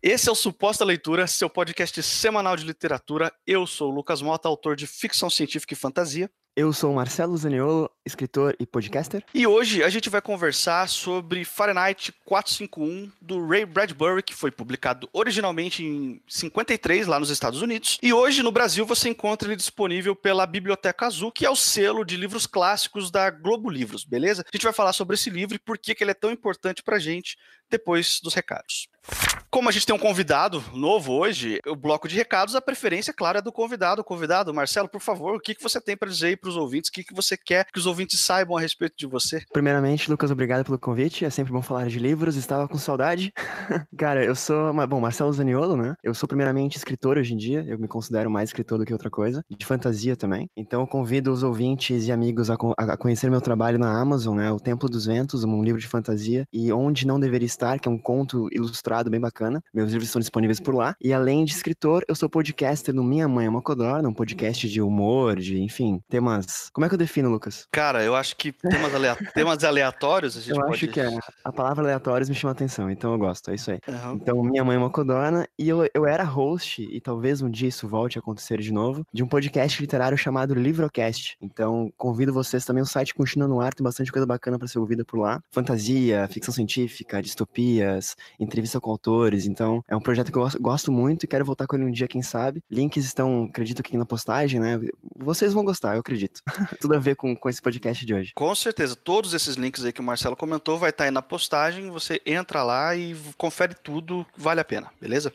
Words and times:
Esse 0.00 0.28
é 0.28 0.32
o 0.32 0.34
Suposta 0.36 0.84
Leitura, 0.84 1.26
seu 1.26 1.50
podcast 1.50 2.00
semanal 2.04 2.56
de 2.56 2.64
literatura. 2.64 3.32
Eu 3.44 3.66
sou 3.66 3.90
o 3.90 3.94
Lucas 3.94 4.22
Mota, 4.22 4.46
autor 4.46 4.76
de 4.76 4.86
ficção 4.86 5.28
científica 5.28 5.74
e 5.74 5.76
fantasia. 5.76 6.30
Eu 6.58 6.72
sou 6.72 6.92
Marcelo 6.92 7.36
Zaniolo, 7.36 7.88
escritor 8.04 8.56
e 8.58 8.66
podcaster. 8.66 9.22
E 9.32 9.46
hoje 9.46 9.84
a 9.84 9.88
gente 9.88 10.10
vai 10.10 10.20
conversar 10.20 10.88
sobre 10.88 11.44
Fahrenheit 11.44 12.12
451 12.24 13.12
do 13.22 13.46
Ray 13.46 13.64
Bradbury, 13.64 14.24
que 14.24 14.34
foi 14.34 14.50
publicado 14.50 15.08
originalmente 15.12 15.84
em 15.84 16.20
53 16.26 17.06
lá 17.06 17.20
nos 17.20 17.30
Estados 17.30 17.62
Unidos. 17.62 17.96
E 18.02 18.12
hoje 18.12 18.42
no 18.42 18.50
Brasil 18.50 18.84
você 18.84 19.08
encontra 19.08 19.46
ele 19.46 19.54
disponível 19.54 20.16
pela 20.16 20.44
Biblioteca 20.46 21.06
Azul, 21.06 21.30
que 21.30 21.46
é 21.46 21.50
o 21.50 21.54
selo 21.54 22.04
de 22.04 22.16
livros 22.16 22.44
clássicos 22.44 23.08
da 23.08 23.30
Globo 23.30 23.70
Livros, 23.70 24.02
beleza? 24.02 24.42
A 24.42 24.56
gente 24.56 24.64
vai 24.64 24.72
falar 24.72 24.92
sobre 24.92 25.14
esse 25.14 25.30
livro 25.30 25.54
e 25.54 25.60
por 25.60 25.78
que, 25.78 25.94
que 25.94 26.02
ele 26.02 26.10
é 26.10 26.14
tão 26.14 26.32
importante 26.32 26.82
pra 26.82 26.98
gente 26.98 27.36
depois 27.70 28.18
dos 28.20 28.34
recados. 28.34 28.88
Como 29.50 29.68
a 29.68 29.72
gente 29.72 29.86
tem 29.86 29.94
um 29.94 29.98
convidado 29.98 30.62
novo 30.74 31.12
hoje, 31.12 31.58
o 31.66 31.74
bloco 31.74 32.06
de 32.06 32.16
recados, 32.16 32.54
a 32.54 32.60
preferência, 32.60 33.14
claro, 33.14 33.38
é 33.38 33.42
do 33.42 33.50
convidado. 33.50 34.04
Convidado, 34.04 34.52
Marcelo, 34.52 34.88
por 34.88 35.00
favor, 35.00 35.36
o 35.36 35.40
que, 35.40 35.54
que 35.54 35.62
você 35.62 35.80
tem 35.80 35.96
para 35.96 36.10
dizer 36.10 36.28
aí 36.28 36.36
para 36.36 36.47
os 36.48 36.56
ouvintes? 36.56 36.90
O 36.90 36.92
que, 36.92 37.04
que 37.04 37.14
você 37.14 37.36
quer 37.36 37.66
que 37.72 37.78
os 37.78 37.86
ouvintes 37.86 38.20
saibam 38.20 38.56
a 38.56 38.60
respeito 38.60 38.94
de 38.96 39.06
você? 39.06 39.42
Primeiramente, 39.52 40.10
Lucas, 40.10 40.30
obrigado 40.30 40.64
pelo 40.64 40.78
convite. 40.78 41.24
É 41.24 41.30
sempre 41.30 41.52
bom 41.52 41.62
falar 41.62 41.86
de 41.88 41.98
livros. 41.98 42.36
Estava 42.36 42.68
com 42.68 42.78
saudade. 42.78 43.32
Cara, 43.96 44.24
eu 44.24 44.34
sou, 44.34 44.72
bom, 44.86 45.00
Marcelo 45.00 45.32
Zaniolo, 45.32 45.76
né? 45.76 45.94
Eu 46.02 46.14
sou 46.14 46.28
primeiramente 46.28 46.76
escritor 46.76 47.18
hoje 47.18 47.34
em 47.34 47.36
dia. 47.36 47.64
Eu 47.66 47.78
me 47.78 47.88
considero 47.88 48.30
mais 48.30 48.50
escritor 48.50 48.78
do 48.78 48.84
que 48.84 48.92
outra 48.92 49.10
coisa. 49.10 49.44
De 49.48 49.66
fantasia 49.66 50.16
também. 50.16 50.48
Então, 50.56 50.80
eu 50.80 50.86
convido 50.86 51.32
os 51.32 51.42
ouvintes 51.42 52.06
e 52.06 52.12
amigos 52.12 52.50
a, 52.50 52.56
a 52.76 52.96
conhecer 52.96 53.30
meu 53.30 53.40
trabalho 53.40 53.78
na 53.78 54.00
Amazon, 54.00 54.36
né? 54.36 54.50
O 54.50 54.60
Templo 54.60 54.88
dos 54.88 55.06
Ventos, 55.06 55.44
um 55.44 55.62
livro 55.62 55.80
de 55.80 55.86
fantasia. 55.86 56.46
E 56.52 56.72
Onde 56.72 57.06
Não 57.06 57.20
Deveria 57.20 57.46
Estar, 57.46 57.78
que 57.78 57.88
é 57.88 57.90
um 57.90 57.98
conto 57.98 58.48
ilustrado 58.52 59.10
bem 59.10 59.20
bacana. 59.20 59.62
Meus 59.72 59.90
livros 59.90 60.08
estão 60.08 60.20
disponíveis 60.20 60.60
por 60.60 60.74
lá. 60.74 60.94
E 61.00 61.12
além 61.12 61.44
de 61.44 61.52
escritor, 61.52 62.04
eu 62.08 62.14
sou 62.14 62.28
podcaster 62.28 62.94
no 62.94 63.04
Minha 63.04 63.28
Mãe 63.28 63.46
é 63.46 63.50
uma 63.50 63.62
Codorna, 63.62 64.08
um 64.08 64.14
podcast 64.14 64.68
de 64.68 64.80
humor, 64.80 65.36
de, 65.36 65.60
enfim, 65.60 66.00
temas. 66.08 66.37
Como 66.72 66.84
é 66.84 66.88
que 66.88 66.94
eu 66.94 66.98
defino, 66.98 67.28
Lucas? 67.28 67.66
Cara, 67.70 68.02
eu 68.02 68.14
acho 68.14 68.36
que 68.36 68.52
temas, 68.52 68.94
aleatórios, 68.94 69.32
temas 69.34 69.64
aleatórios 69.64 70.36
a 70.36 70.40
gente 70.40 70.50
eu 70.50 70.56
pode... 70.56 70.74
acho 70.74 70.88
que 70.88 71.00
é. 71.00 71.18
A 71.44 71.52
palavra 71.52 71.84
aleatórios 71.84 72.28
me 72.28 72.34
chama 72.34 72.52
atenção, 72.52 72.90
então 72.90 73.12
eu 73.12 73.18
gosto, 73.18 73.50
é 73.50 73.54
isso 73.54 73.70
aí. 73.70 73.80
Uhum. 73.88 74.14
Então, 74.14 74.42
Minha 74.42 74.64
Mãe 74.64 74.76
é 74.76 74.78
uma 74.78 74.90
Codorna, 74.90 75.46
e 75.58 75.68
eu, 75.68 75.88
eu 75.94 76.06
era 76.06 76.24
host, 76.24 76.82
e 76.82 77.00
talvez 77.00 77.42
um 77.42 77.50
dia 77.50 77.68
isso 77.68 77.88
volte 77.88 78.18
a 78.18 78.20
acontecer 78.20 78.60
de 78.60 78.72
novo, 78.72 79.04
de 79.12 79.22
um 79.22 79.28
podcast 79.28 79.80
literário 79.80 80.16
chamado 80.16 80.54
Livrocast. 80.54 81.36
Então, 81.40 81.92
convido 81.96 82.32
vocês 82.32 82.64
também, 82.64 82.82
o 82.82 82.86
site 82.86 83.14
continua 83.14 83.48
no 83.48 83.60
ar, 83.60 83.74
tem 83.74 83.84
bastante 83.84 84.12
coisa 84.12 84.26
bacana 84.26 84.58
para 84.58 84.68
ser 84.68 84.78
ouvida 84.78 85.04
por 85.04 85.18
lá. 85.18 85.40
Fantasia, 85.50 86.28
ficção 86.28 86.52
científica, 86.52 87.22
distopias, 87.22 88.16
entrevista 88.38 88.80
com 88.80 88.90
autores, 88.90 89.46
então 89.46 89.82
é 89.88 89.96
um 89.96 90.00
projeto 90.00 90.32
que 90.32 90.38
eu 90.38 90.48
gosto 90.60 90.92
muito 90.92 91.24
e 91.24 91.26
quero 91.26 91.44
voltar 91.44 91.66
com 91.66 91.76
ele 91.76 91.84
um 91.84 91.90
dia, 91.90 92.08
quem 92.08 92.22
sabe. 92.22 92.62
Links 92.70 93.04
estão, 93.04 93.44
acredito 93.44 93.82
que 93.82 93.96
na 93.96 94.06
postagem, 94.06 94.60
né? 94.60 94.80
Vocês 95.16 95.52
vão 95.52 95.64
gostar, 95.64 95.94
eu 95.94 96.00
acredito. 96.00 96.27
Tudo 96.80 96.94
a 96.94 96.98
ver 96.98 97.16
com, 97.16 97.34
com 97.34 97.48
esse 97.48 97.60
podcast 97.60 98.04
de 98.04 98.14
hoje. 98.14 98.32
Com 98.34 98.54
certeza, 98.54 98.96
todos 98.96 99.34
esses 99.34 99.56
links 99.56 99.84
aí 99.84 99.92
que 99.92 100.00
o 100.00 100.04
Marcelo 100.04 100.36
comentou 100.36 100.78
vai 100.78 100.90
estar 100.90 101.04
aí 101.04 101.10
na 101.10 101.22
postagem, 101.22 101.90
você 101.90 102.20
entra 102.24 102.62
lá 102.62 102.94
e 102.96 103.16
confere 103.36 103.74
tudo, 103.74 104.26
vale 104.36 104.60
a 104.60 104.64
pena, 104.64 104.90
beleza? 105.00 105.32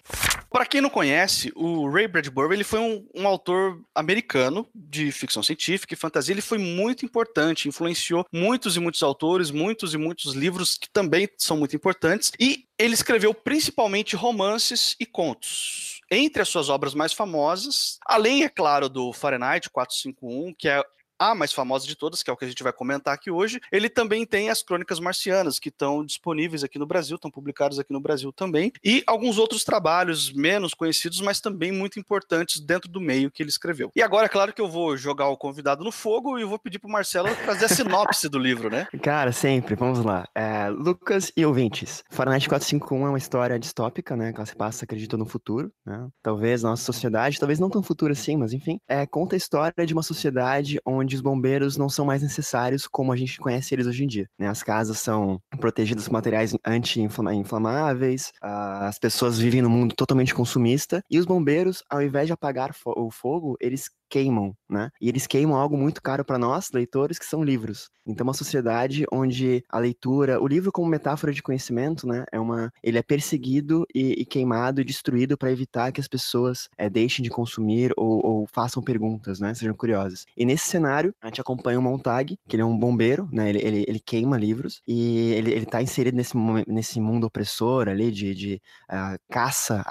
Para 0.53 0.67
quem 0.67 0.81
não 0.81 0.89
conhece, 0.89 1.51
o 1.55 1.89
Ray 1.89 2.07
Bradbury 2.07 2.53
ele 2.53 2.63
foi 2.63 2.79
um, 2.79 3.03
um, 3.15 3.27
autor 3.27 3.81
americano 3.95 4.67
de 4.73 5.11
ficção 5.11 5.41
científica 5.41 5.95
e 5.95 5.97
fantasia. 5.97 6.31
Ele 6.31 6.41
foi 6.41 6.59
muito 6.59 7.03
importante, 7.03 7.67
influenciou 7.67 8.23
muitos 8.31 8.75
e 8.75 8.79
muitos 8.79 9.01
autores, 9.01 9.49
muitos 9.49 9.95
e 9.95 9.97
muitos 9.97 10.35
livros 10.35 10.77
que 10.77 10.87
também 10.87 11.27
são 11.39 11.57
muito 11.57 11.75
importantes. 11.75 12.31
E 12.39 12.65
ele 12.77 12.93
escreveu 12.93 13.33
principalmente 13.33 14.15
romances 14.15 14.95
e 14.99 15.07
contos. 15.07 15.92
Entre 16.15 16.43
as 16.43 16.49
suas 16.49 16.69
obras 16.69 16.93
mais 16.93 17.11
famosas, 17.11 17.97
além, 18.05 18.43
é 18.43 18.49
claro, 18.49 18.87
do 18.87 19.11
Fahrenheit 19.11 19.67
451, 19.67 20.53
que 20.53 20.69
é 20.69 20.83
a 21.19 21.35
mais 21.35 21.53
famosa 21.53 21.87
de 21.87 21.95
todas, 21.95 22.21
que 22.21 22.29
é 22.29 22.33
o 22.33 22.37
que 22.37 22.45
a 22.45 22.47
gente 22.47 22.63
vai 22.63 22.73
comentar 22.73 23.13
aqui 23.13 23.31
hoje, 23.31 23.59
ele 23.71 23.89
também 23.89 24.25
tem 24.25 24.49
as 24.49 24.61
Crônicas 24.61 24.99
Marcianas, 24.99 25.59
que 25.59 25.69
estão 25.69 26.05
disponíveis 26.05 26.63
aqui 26.63 26.77
no 26.77 26.85
Brasil, 26.85 27.15
estão 27.15 27.31
publicados 27.31 27.79
aqui 27.79 27.93
no 27.93 27.99
Brasil 27.99 28.31
também, 28.31 28.71
e 28.83 29.03
alguns 29.07 29.37
outros 29.37 29.63
trabalhos 29.63 30.31
menos 30.33 30.73
conhecidos, 30.73 31.21
mas 31.21 31.39
também 31.39 31.71
muito 31.71 31.99
importantes 31.99 32.59
dentro 32.59 32.89
do 32.89 32.99
meio 32.99 33.31
que 33.31 33.41
ele 33.41 33.49
escreveu. 33.49 33.91
E 33.95 34.01
agora, 34.01 34.25
é 34.25 34.29
claro 34.29 34.53
que 34.53 34.61
eu 34.61 34.69
vou 34.69 34.97
jogar 34.97 35.27
o 35.29 35.37
convidado 35.37 35.83
no 35.83 35.91
fogo 35.91 36.37
e 36.39 36.45
vou 36.45 36.59
pedir 36.59 36.79
para 36.79 36.87
o 36.87 36.91
Marcelo 36.91 37.29
trazer 37.43 37.65
a 37.65 37.69
sinopse 37.69 38.29
do 38.29 38.39
livro, 38.39 38.69
né? 38.69 38.87
Cara, 39.01 39.31
sempre, 39.31 39.75
vamos 39.75 40.03
lá. 40.03 40.27
É, 40.35 40.69
Lucas 40.69 41.31
e 41.35 41.45
ouvintes. 41.45 42.03
Fahrenheit 42.09 42.47
451 42.47 43.05
é 43.05 43.09
uma 43.09 43.17
história 43.17 43.59
distópica, 43.59 44.15
né? 44.15 44.31
Que 44.31 44.37
ela 44.37 44.45
se 44.45 44.55
passa, 44.55 44.85
acredito, 44.85 45.17
no 45.17 45.25
futuro, 45.25 45.71
né? 45.85 46.07
Talvez 46.21 46.63
nossa 46.63 46.83
sociedade, 46.83 47.39
talvez 47.39 47.59
não 47.59 47.69
tão 47.69 47.83
futuro 47.83 48.11
assim, 48.11 48.37
mas 48.37 48.53
enfim. 48.53 48.79
É, 48.87 49.05
conta 49.05 49.35
a 49.35 49.37
história 49.37 49.85
de 49.85 49.93
uma 49.93 50.03
sociedade 50.03 50.79
onde 50.85 51.02
onde 51.03 51.15
os 51.15 51.21
bombeiros 51.21 51.77
não 51.77 51.89
são 51.89 52.05
mais 52.05 52.21
necessários 52.21 52.87
como 52.87 53.11
a 53.11 53.15
gente 53.15 53.39
conhece 53.39 53.73
eles 53.75 53.85
hoje 53.85 54.03
em 54.03 54.07
dia. 54.07 54.27
Né? 54.39 54.47
As 54.47 54.63
casas 54.63 54.99
são 54.99 55.39
protegidas 55.59 56.07
com 56.07 56.13
materiais 56.13 56.55
anti-inflamáveis, 56.65 58.31
as 58.41 58.97
pessoas 58.97 59.37
vivem 59.37 59.61
num 59.61 59.69
mundo 59.69 59.93
totalmente 59.95 60.33
consumista, 60.33 61.03
e 61.09 61.19
os 61.19 61.25
bombeiros, 61.25 61.83
ao 61.89 62.01
invés 62.01 62.27
de 62.27 62.33
apagar 62.33 62.71
o 62.85 63.11
fogo, 63.11 63.55
eles 63.59 63.89
queimam, 64.13 64.55
né? 64.69 64.91
E 65.01 65.09
eles 65.09 65.25
queimam 65.25 65.55
algo 65.55 65.75
muito 65.75 65.99
caro 65.99 66.23
para 66.23 66.37
nós, 66.37 66.69
leitores, 66.71 67.17
que 67.17 67.25
são 67.25 67.43
livros. 67.43 67.89
Então, 68.05 68.25
uma 68.27 68.33
sociedade 68.33 69.05
onde 69.11 69.63
a 69.67 69.79
leitura, 69.79 70.39
o 70.39 70.47
livro 70.47 70.71
como 70.71 70.87
metáfora 70.87 71.33
de 71.33 71.41
conhecimento, 71.41 72.05
né? 72.05 72.23
É 72.31 72.39
uma, 72.39 72.71
ele 72.83 72.99
é 72.99 73.01
perseguido 73.01 73.87
e, 73.93 74.21
e 74.21 74.25
queimado 74.25 74.81
e 74.81 74.83
destruído 74.83 75.35
para 75.35 75.51
evitar 75.51 75.91
que 75.91 75.99
as 75.99 76.07
pessoas 76.07 76.69
é, 76.77 76.87
deixem 76.89 77.23
de 77.23 77.29
consumir 77.31 77.91
ou, 77.97 78.23
ou, 78.23 78.47
façam 78.53 78.83
perguntas, 78.83 79.39
né? 79.39 79.51
Sejam 79.55 79.73
curiosas. 79.73 80.25
E 80.37 80.45
nesse 80.45 80.67
cenário, 80.67 81.15
a 81.19 81.27
gente 81.27 81.41
acompanha 81.41 81.79
o 81.79 81.81
Montag, 81.81 82.37
que 82.47 82.55
ele 82.55 82.61
é 82.61 82.65
um 82.65 82.77
bombeiro, 82.77 83.27
né? 83.31 83.49
Ele, 83.49 83.59
ele, 83.63 83.85
ele 83.87 83.99
queima 83.99 84.37
livros 84.37 84.79
e 84.87 85.31
ele, 85.31 85.53
ele 85.53 85.65
tá 85.65 85.81
inserido 85.81 86.15
nesse, 86.15 86.33
nesse 86.67 86.99
mundo 86.99 87.25
opressor 87.25 87.87
ali 87.87 88.11
de, 88.11 88.35
de 88.35 88.61
uh, 88.91 89.17
caça 89.31 89.83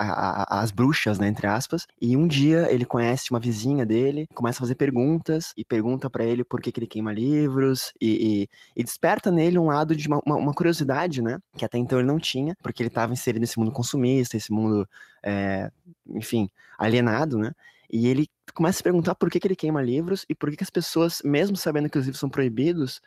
às 0.48 0.70
bruxas, 0.70 1.18
né? 1.18 1.26
Entre 1.26 1.46
aspas. 1.48 1.86
E 2.00 2.16
um 2.16 2.28
dia 2.28 2.70
ele 2.70 2.84
conhece 2.84 3.32
uma 3.32 3.40
vizinha 3.40 3.84
dele 3.84 4.11
ele, 4.12 4.26
começa 4.34 4.58
a 4.58 4.60
fazer 4.60 4.74
perguntas 4.74 5.52
e 5.56 5.64
pergunta 5.64 6.08
para 6.08 6.24
ele 6.24 6.44
por 6.44 6.60
que, 6.60 6.70
que 6.70 6.80
ele 6.80 6.86
queima 6.86 7.12
livros 7.12 7.92
e, 8.00 8.42
e, 8.42 8.80
e 8.80 8.84
desperta 8.84 9.30
nele 9.30 9.58
um 9.58 9.66
lado 9.66 9.96
de 9.96 10.06
uma, 10.06 10.20
uma, 10.24 10.36
uma, 10.36 10.54
curiosidade, 10.54 11.22
né? 11.22 11.38
Que 11.56 11.64
até 11.64 11.78
então 11.78 11.98
ele 11.98 12.06
não 12.06 12.18
tinha, 12.18 12.56
porque 12.62 12.82
ele 12.82 12.88
estava 12.88 13.12
inserido 13.12 13.40
nesse 13.40 13.58
mundo 13.58 13.72
consumista, 13.72 14.36
esse 14.36 14.52
mundo, 14.52 14.88
é, 15.22 15.70
enfim, 16.08 16.48
alienado, 16.78 17.38
né? 17.38 17.52
E 17.90 18.06
ele 18.08 18.28
começa 18.54 18.76
a 18.76 18.78
se 18.78 18.82
perguntar 18.82 19.14
por 19.14 19.30
que, 19.30 19.40
que 19.40 19.46
ele 19.46 19.56
queima 19.56 19.82
livros 19.82 20.24
e 20.28 20.34
por 20.34 20.50
que, 20.50 20.56
que 20.56 20.64
as 20.64 20.70
pessoas, 20.70 21.20
mesmo 21.24 21.56
sabendo 21.56 21.90
que 21.90 21.98
os 21.98 22.04
livros 22.04 22.20
são 22.20 22.30
proibidos, 22.30 23.00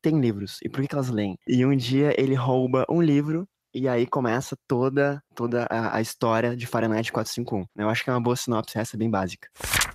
têm 0.00 0.20
livros 0.20 0.58
e 0.62 0.68
por 0.68 0.80
que, 0.80 0.88
que 0.88 0.94
elas 0.94 1.08
leem. 1.08 1.38
E 1.46 1.64
um 1.64 1.76
dia 1.76 2.14
ele 2.20 2.34
rouba 2.34 2.84
um 2.88 3.02
livro 3.02 3.48
e 3.74 3.86
aí 3.86 4.06
começa 4.06 4.56
toda, 4.66 5.22
toda 5.34 5.66
a, 5.70 5.96
a, 5.96 6.00
história 6.00 6.56
de 6.56 6.66
Fahrenheit 6.66 7.12
451. 7.12 7.66
Eu 7.76 7.88
acho 7.88 8.02
que 8.02 8.10
é 8.10 8.12
uma 8.12 8.20
boa 8.20 8.36
sinopse, 8.36 8.78
essa 8.78 8.96
é 8.96 8.98
bem 8.98 9.10
básica. 9.10 9.48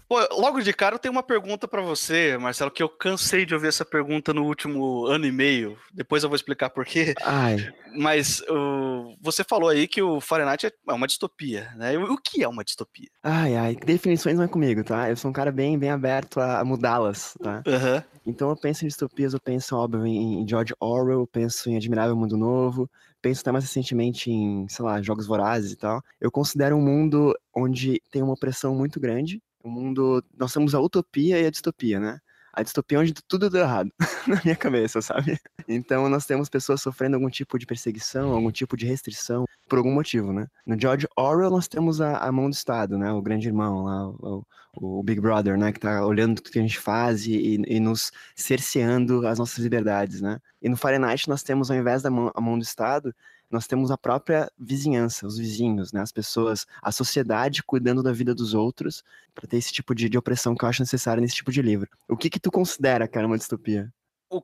Pô, 0.08 0.18
logo 0.32 0.62
de 0.62 0.74
cara 0.74 0.96
eu 0.96 1.00
tenho 1.00 1.12
uma 1.12 1.24
pergunta 1.24 1.68
para 1.68 1.82
você, 1.82 2.38
Marcelo, 2.38 2.72
que 2.72 2.84
eu 2.84 2.90
cansei 2.90 3.46
de 3.46 3.54
ouvir 3.54 3.68
essa 3.68 3.86
pergunta 3.86 4.34
no 4.34 4.46
último 4.46 5.06
ano 5.06 5.26
e 5.26 5.32
meio. 5.32 5.78
Depois 5.94 6.24
eu 6.24 6.30
vou 6.30 6.36
explicar 6.36 6.70
por 6.70 6.86
quê. 6.86 7.14
Ai. 7.24 7.74
Mas 7.96 8.42
uh, 8.42 9.16
você 9.22 9.44
falou 9.44 9.70
aí 9.70 9.88
que 9.88 10.02
o 10.02 10.20
Fahrenheit 10.20 10.66
é 10.66 10.94
uma 10.94 11.08
distopia, 11.08 11.72
né? 11.76 11.98
O 11.98 12.18
que 12.18 12.44
é 12.44 12.48
uma 12.48 12.64
distopia? 12.64 13.10
Ai, 13.22 13.56
ai, 13.56 13.76
definições 13.76 14.38
não 14.38 14.46
é 14.46 14.48
comigo, 14.48 14.84
tá? 14.84 15.10
Eu 15.10 15.16
sou 15.16 15.30
um 15.30 15.34
cara 15.34 15.52
bem, 15.52 15.78
bem 15.78 15.90
aberto 15.90 16.40
a 16.40 16.64
mudá-las, 16.64 17.36
tá? 17.42 17.64
Uhum. 17.66 18.04
Então 18.26 18.50
eu 18.50 18.56
penso 18.56 18.86
em 18.86 18.88
distopias, 18.88 19.34
eu 19.34 19.40
penso, 19.40 19.76
óbvio, 19.76 20.06
em 20.06 20.48
George 20.48 20.74
Orwell, 20.80 21.22
eu 21.22 21.28
penso 21.28 21.70
em 21.70 21.76
Admirável 21.76 22.16
Mundo 22.16 22.38
Novo, 22.38 22.90
penso 23.22 23.42
até 23.42 23.52
mais 23.52 23.66
recentemente 23.66 24.32
em, 24.32 24.68
sei 24.68 24.84
lá, 24.84 25.02
Jogos 25.02 25.28
Vorazes 25.28 25.72
e 25.72 25.76
tal. 25.76 26.02
Eu 26.20 26.32
considero 26.32 26.76
um 26.76 26.82
mundo 26.82 27.34
onde 27.54 28.02
tem 28.12 28.22
uma 28.22 28.34
opressão 28.34 28.76
muito 28.76 29.00
grande, 29.00 29.42
um 29.64 29.70
mundo. 29.70 30.24
Nós 30.38 30.54
temos 30.54 30.76
a 30.76 30.80
utopia 30.80 31.40
e 31.40 31.46
a 31.46 31.52
distopia, 31.52 32.00
né? 32.00 32.20
A 32.56 32.62
distopia 32.62 33.00
é 33.00 33.02
onde 33.02 33.14
tudo 33.28 33.50
deu 33.50 33.62
errado, 33.62 33.92
na 34.28 34.40
minha 34.44 34.56
cabeça, 34.56 35.02
sabe? 35.02 35.40
Então 35.68 36.08
nós 36.08 36.24
temos 36.28 36.50
pessoas 36.50 36.84
sofrendo 36.84 37.16
algum 37.16 37.30
tipo 37.30 37.58
de 37.58 37.66
perseguição, 37.66 38.32
algum 38.32 38.52
tipo 38.52 38.78
de 38.78 38.86
restrição, 38.86 39.46
por 39.68 39.80
algum 39.80 39.92
motivo, 39.92 40.32
né? 40.32 40.46
No 40.64 40.80
George 40.80 41.08
Orwell 41.18 41.50
nós 41.50 41.68
temos 41.68 42.00
a, 42.00 42.18
a 42.18 42.32
mão 42.32 42.48
do 42.48 42.54
Estado, 42.54 42.96
né? 42.96 43.12
O 43.12 43.24
grande 43.24 43.48
irmão 43.48 43.84
lá, 43.84 44.08
o, 44.08 44.46
o, 44.76 45.02
Big 45.02 45.20
Brother, 45.20 45.58
né? 45.58 45.72
Que 45.72 45.80
tá 45.80 46.06
olhando 46.06 46.36
tudo 46.36 46.52
que 46.52 46.60
a 46.60 46.62
gente 46.62 46.78
faz 46.78 47.26
e, 47.26 47.60
e, 47.68 47.80
nos 47.80 48.12
cerceando 48.36 49.26
as 49.26 49.40
nossas 49.40 49.58
liberdades, 49.58 50.22
né? 50.22 50.40
E 50.62 50.70
no 50.70 50.78
Fahrenheit 50.78 51.28
nós 51.28 51.42
temos, 51.42 51.72
ao 51.72 51.78
invés 51.78 52.04
da 52.04 52.12
mão, 52.12 52.32
a 52.36 52.42
mão 52.42 52.56
do 52.56 52.64
Estado, 52.64 53.16
nós 53.54 53.68
temos 53.68 53.92
a 53.92 53.98
própria 53.98 54.52
vizinhança, 54.58 55.28
os 55.28 55.38
vizinhos, 55.38 55.94
né? 55.94 56.02
As 56.02 56.12
pessoas, 56.12 56.66
a 56.82 56.92
sociedade 56.92 57.64
cuidando 57.64 58.02
da 58.02 58.12
vida 58.12 58.34
dos 58.34 58.54
outros 58.54 59.04
para 59.34 59.48
ter 59.48 59.58
esse 59.58 59.72
tipo 59.72 59.94
de, 59.94 60.10
de, 60.10 60.18
opressão 60.18 60.56
que 60.56 60.66
eu 60.66 60.70
acho 60.70 60.82
necessário 60.82 61.22
nesse 61.22 61.36
tipo 61.36 61.52
de 61.52 61.62
livro. 61.62 61.88
O 62.08 62.18
que 62.18 62.30
que 62.30 62.40
tu 62.40 62.52
considera, 62.52 63.08
cara, 63.08 63.28
uma 63.28 63.38
distopia? 63.38 63.94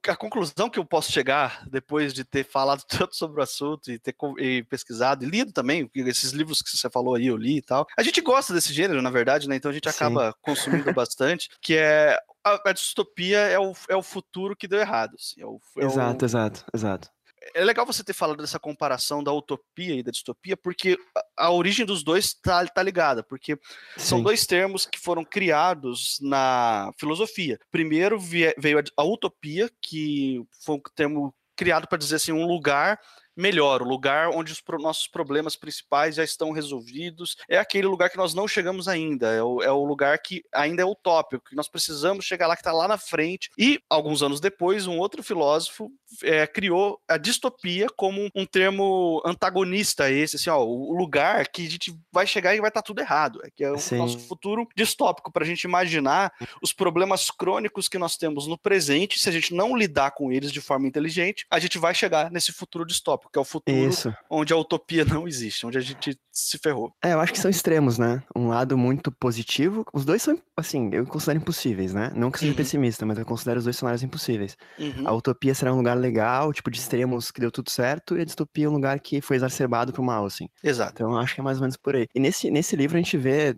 a 0.08 0.16
conclusão 0.16 0.70
que 0.70 0.78
eu 0.78 0.86
posso 0.86 1.12
chegar, 1.12 1.68
depois 1.68 2.14
de 2.14 2.24
ter 2.24 2.44
falado 2.44 2.84
tanto 2.88 3.16
sobre 3.16 3.40
o 3.40 3.44
assunto 3.44 3.92
e 3.92 3.98
ter 3.98 4.16
e 4.38 4.64
pesquisado 4.64 5.26
e 5.26 5.28
lido 5.28 5.52
também, 5.52 5.90
esses 5.96 6.32
livros 6.32 6.62
que 6.62 6.70
você 6.70 6.88
falou 6.92 7.16
aí, 7.16 7.26
eu 7.26 7.36
li 7.36 7.58
e 7.58 7.62
tal. 7.64 7.88
A 7.98 8.04
gente 8.04 8.22
gosta 8.22 8.54
desse 8.54 8.72
gênero, 8.72 9.02
na 9.02 9.10
verdade, 9.10 9.50
né? 9.50 9.56
Então 9.56 9.72
a 9.72 9.74
gente 9.74 9.90
acaba 9.90 10.28
Sim. 10.28 10.38
consumindo 10.42 10.94
bastante, 10.94 11.50
que 11.60 11.76
é 11.76 12.20
a, 12.44 12.70
a, 12.70 12.72
distopia 12.72 13.40
é 13.40 13.58
o, 13.58 13.74
é 13.90 13.96
o 13.96 14.04
futuro 14.04 14.56
que 14.56 14.68
deu 14.68 14.80
errado. 14.80 15.16
Assim, 15.16 15.42
é 15.42 15.46
o, 15.48 15.60
é 15.80 15.86
exato, 15.86 16.24
o... 16.24 16.28
exato, 16.28 16.66
exato 16.72 17.10
é 17.54 17.64
legal 17.64 17.86
você 17.86 18.04
ter 18.04 18.14
falado 18.14 18.42
dessa 18.42 18.60
comparação 18.60 19.24
da 19.24 19.32
utopia 19.32 19.96
e 19.96 20.04
da 20.04 20.12
distopia, 20.12 20.56
porque 20.58 20.98
a, 21.38 21.46
a 21.48 21.52
origem 21.52 21.86
dos 21.86 22.04
dois 22.04 22.34
tá, 22.34 22.66
tá 22.66 22.84
ligada, 22.84 23.24
porque 23.24 23.56
Sim. 23.98 24.06
são 24.06 24.24
dois 24.24 24.46
termos 24.46 24.86
que 24.86 25.00
foram 25.00 25.24
criados 25.24 26.18
na 26.22 26.92
filosofia. 27.00 27.60
Primeiro 27.72 28.20
veio 28.20 28.80
a, 28.80 29.02
a 29.02 29.04
utopia, 29.04 29.70
que 29.82 30.44
foi 30.64 30.76
um 30.76 30.82
termo 30.96 31.36
criado 31.56 31.88
para 31.88 31.98
dizer 31.98 32.16
assim, 32.16 32.32
um 32.32 32.46
lugar 32.46 33.00
melhor, 33.40 33.82
o 33.82 33.88
lugar 33.88 34.30
onde 34.30 34.52
os 34.52 34.60
pro 34.60 34.78
nossos 34.78 35.08
problemas 35.08 35.56
principais 35.56 36.16
já 36.16 36.24
estão 36.24 36.52
resolvidos. 36.52 37.38
É 37.48 37.58
aquele 37.58 37.88
lugar 37.88 38.10
que 38.10 38.18
nós 38.18 38.34
não 38.34 38.48
chegamos 38.48 38.88
ainda, 38.88 39.32
é 39.32 39.42
o, 39.42 39.64
é 39.64 39.72
o 39.72 39.86
lugar 39.86 40.20
que 40.20 40.44
ainda 40.54 40.82
é 40.82 40.86
utópico, 40.86 41.50
que 41.50 41.56
nós 41.56 41.70
precisamos 41.70 42.26
chegar 42.26 42.48
lá, 42.48 42.56
que 42.56 42.62
está 42.62 42.74
lá 42.74 42.88
na 42.88 42.98
frente. 42.98 43.50
E, 43.58 43.80
alguns 43.90 44.22
anos 44.22 44.42
depois, 44.42 44.86
um 44.88 44.98
outro 44.98 45.24
filósofo 45.24 45.90
é, 46.24 46.46
criou 46.46 47.00
a 47.08 47.18
distopia 47.18 47.88
como 47.96 48.30
um 48.36 48.46
termo 48.46 49.22
antagonista 49.26 50.06
a 50.06 50.12
esse, 50.12 50.36
assim, 50.36 50.50
ó, 50.50 50.62
o 50.62 50.94
lugar 50.94 51.48
que 51.48 51.66
a 51.66 51.70
gente 51.70 51.98
vai 52.12 52.28
chegar 52.28 52.54
e 52.54 52.60
vai 52.60 52.70
estar 52.70 52.82
tá 52.82 52.86
tudo 52.86 53.00
errado, 53.00 53.40
é 53.44 53.50
que 53.50 53.64
é 53.64 53.72
o 53.72 53.78
Sim. 53.78 53.98
nosso 53.98 54.20
futuro 54.20 54.68
distópico, 54.76 55.32
para 55.32 55.44
a 55.44 55.48
gente 55.48 55.64
imaginar 55.64 56.34
os 56.62 56.74
problemas 56.74 57.32
crônicos 57.32 57.88
que 57.88 57.98
nós 57.98 58.18
temos 58.18 58.48
no 58.48 58.58
presente, 58.58 59.20
se 59.20 59.30
a 59.30 59.32
gente 59.32 59.54
não 59.54 59.78
lidar 59.78 60.12
com 60.12 60.32
eles 60.32 60.52
de 60.52 60.60
forma 60.60 60.88
inteligente, 60.88 61.46
a 61.50 61.60
gente 61.60 61.78
vai 61.78 61.96
chegar 61.96 62.30
nesse 62.30 62.52
futuro 62.52 62.86
distópico 62.86 63.29
que 63.32 63.38
é 63.38 63.42
o 63.42 63.46
futuro 63.46 63.78
Isso. 63.78 64.14
onde 64.30 64.54
a 64.54 64.58
utopia 64.58 65.06
não 65.06 65.28
existe, 65.28 65.66
onde 65.66 65.78
a 65.78 65.82
gente 65.82 66.18
se 66.32 66.58
ferrou. 66.58 66.92
É, 67.04 67.14
eu 67.14 67.20
acho 67.20 67.34
que 67.34 67.40
são 67.40 67.52
extremos, 67.52 67.98
né? 67.98 68.24
Um 68.36 68.48
lado 68.48 68.78
muito 68.78 69.12
positivo, 69.12 69.86
os 69.94 70.06
dois 70.06 70.22
são, 70.22 70.40
assim, 70.56 70.90
eu 70.94 71.06
considero 71.06 71.40
impossíveis, 71.40 71.94
né? 71.94 72.12
Não 72.16 72.32
que 72.32 72.40
seja 72.40 72.52
uhum. 72.52 72.58
pessimista, 72.58 73.06
mas 73.06 73.18
eu 73.18 73.26
considero 73.26 73.60
os 73.60 73.66
dois 73.66 73.76
cenários 73.76 74.04
impossíveis. 74.04 74.56
Uhum. 74.78 75.08
A 75.08 75.14
utopia 75.14 75.54
será 75.54 75.74
um 75.74 75.78
lugar 75.78 75.98
legal, 75.98 76.54
tipo, 76.54 76.72
de 76.72 76.80
extremos 76.80 77.32
que 77.32 77.42
deu 77.42 77.52
tudo 77.52 77.70
certo, 77.70 78.18
e 78.18 78.22
a 78.22 78.26
distopia 78.26 78.66
é 78.66 78.70
um 78.70 78.74
lugar 78.74 79.00
que 79.00 79.22
foi 79.22 79.36
exacerbado 79.36 79.92
pro 79.92 80.04
mal, 80.04 80.26
assim. 80.26 80.48
Exato. 80.64 80.94
Então 80.94 81.12
eu 81.12 81.18
acho 81.18 81.36
que 81.36 81.42
é 81.42 81.44
mais 81.44 81.58
ou 81.58 81.62
menos 81.62 81.78
por 81.78 81.96
aí. 81.96 82.08
E 82.14 82.20
nesse, 82.20 82.50
nesse 82.50 82.76
livro 82.76 82.98
a 82.98 83.02
gente 83.02 83.18
vê, 83.18 83.56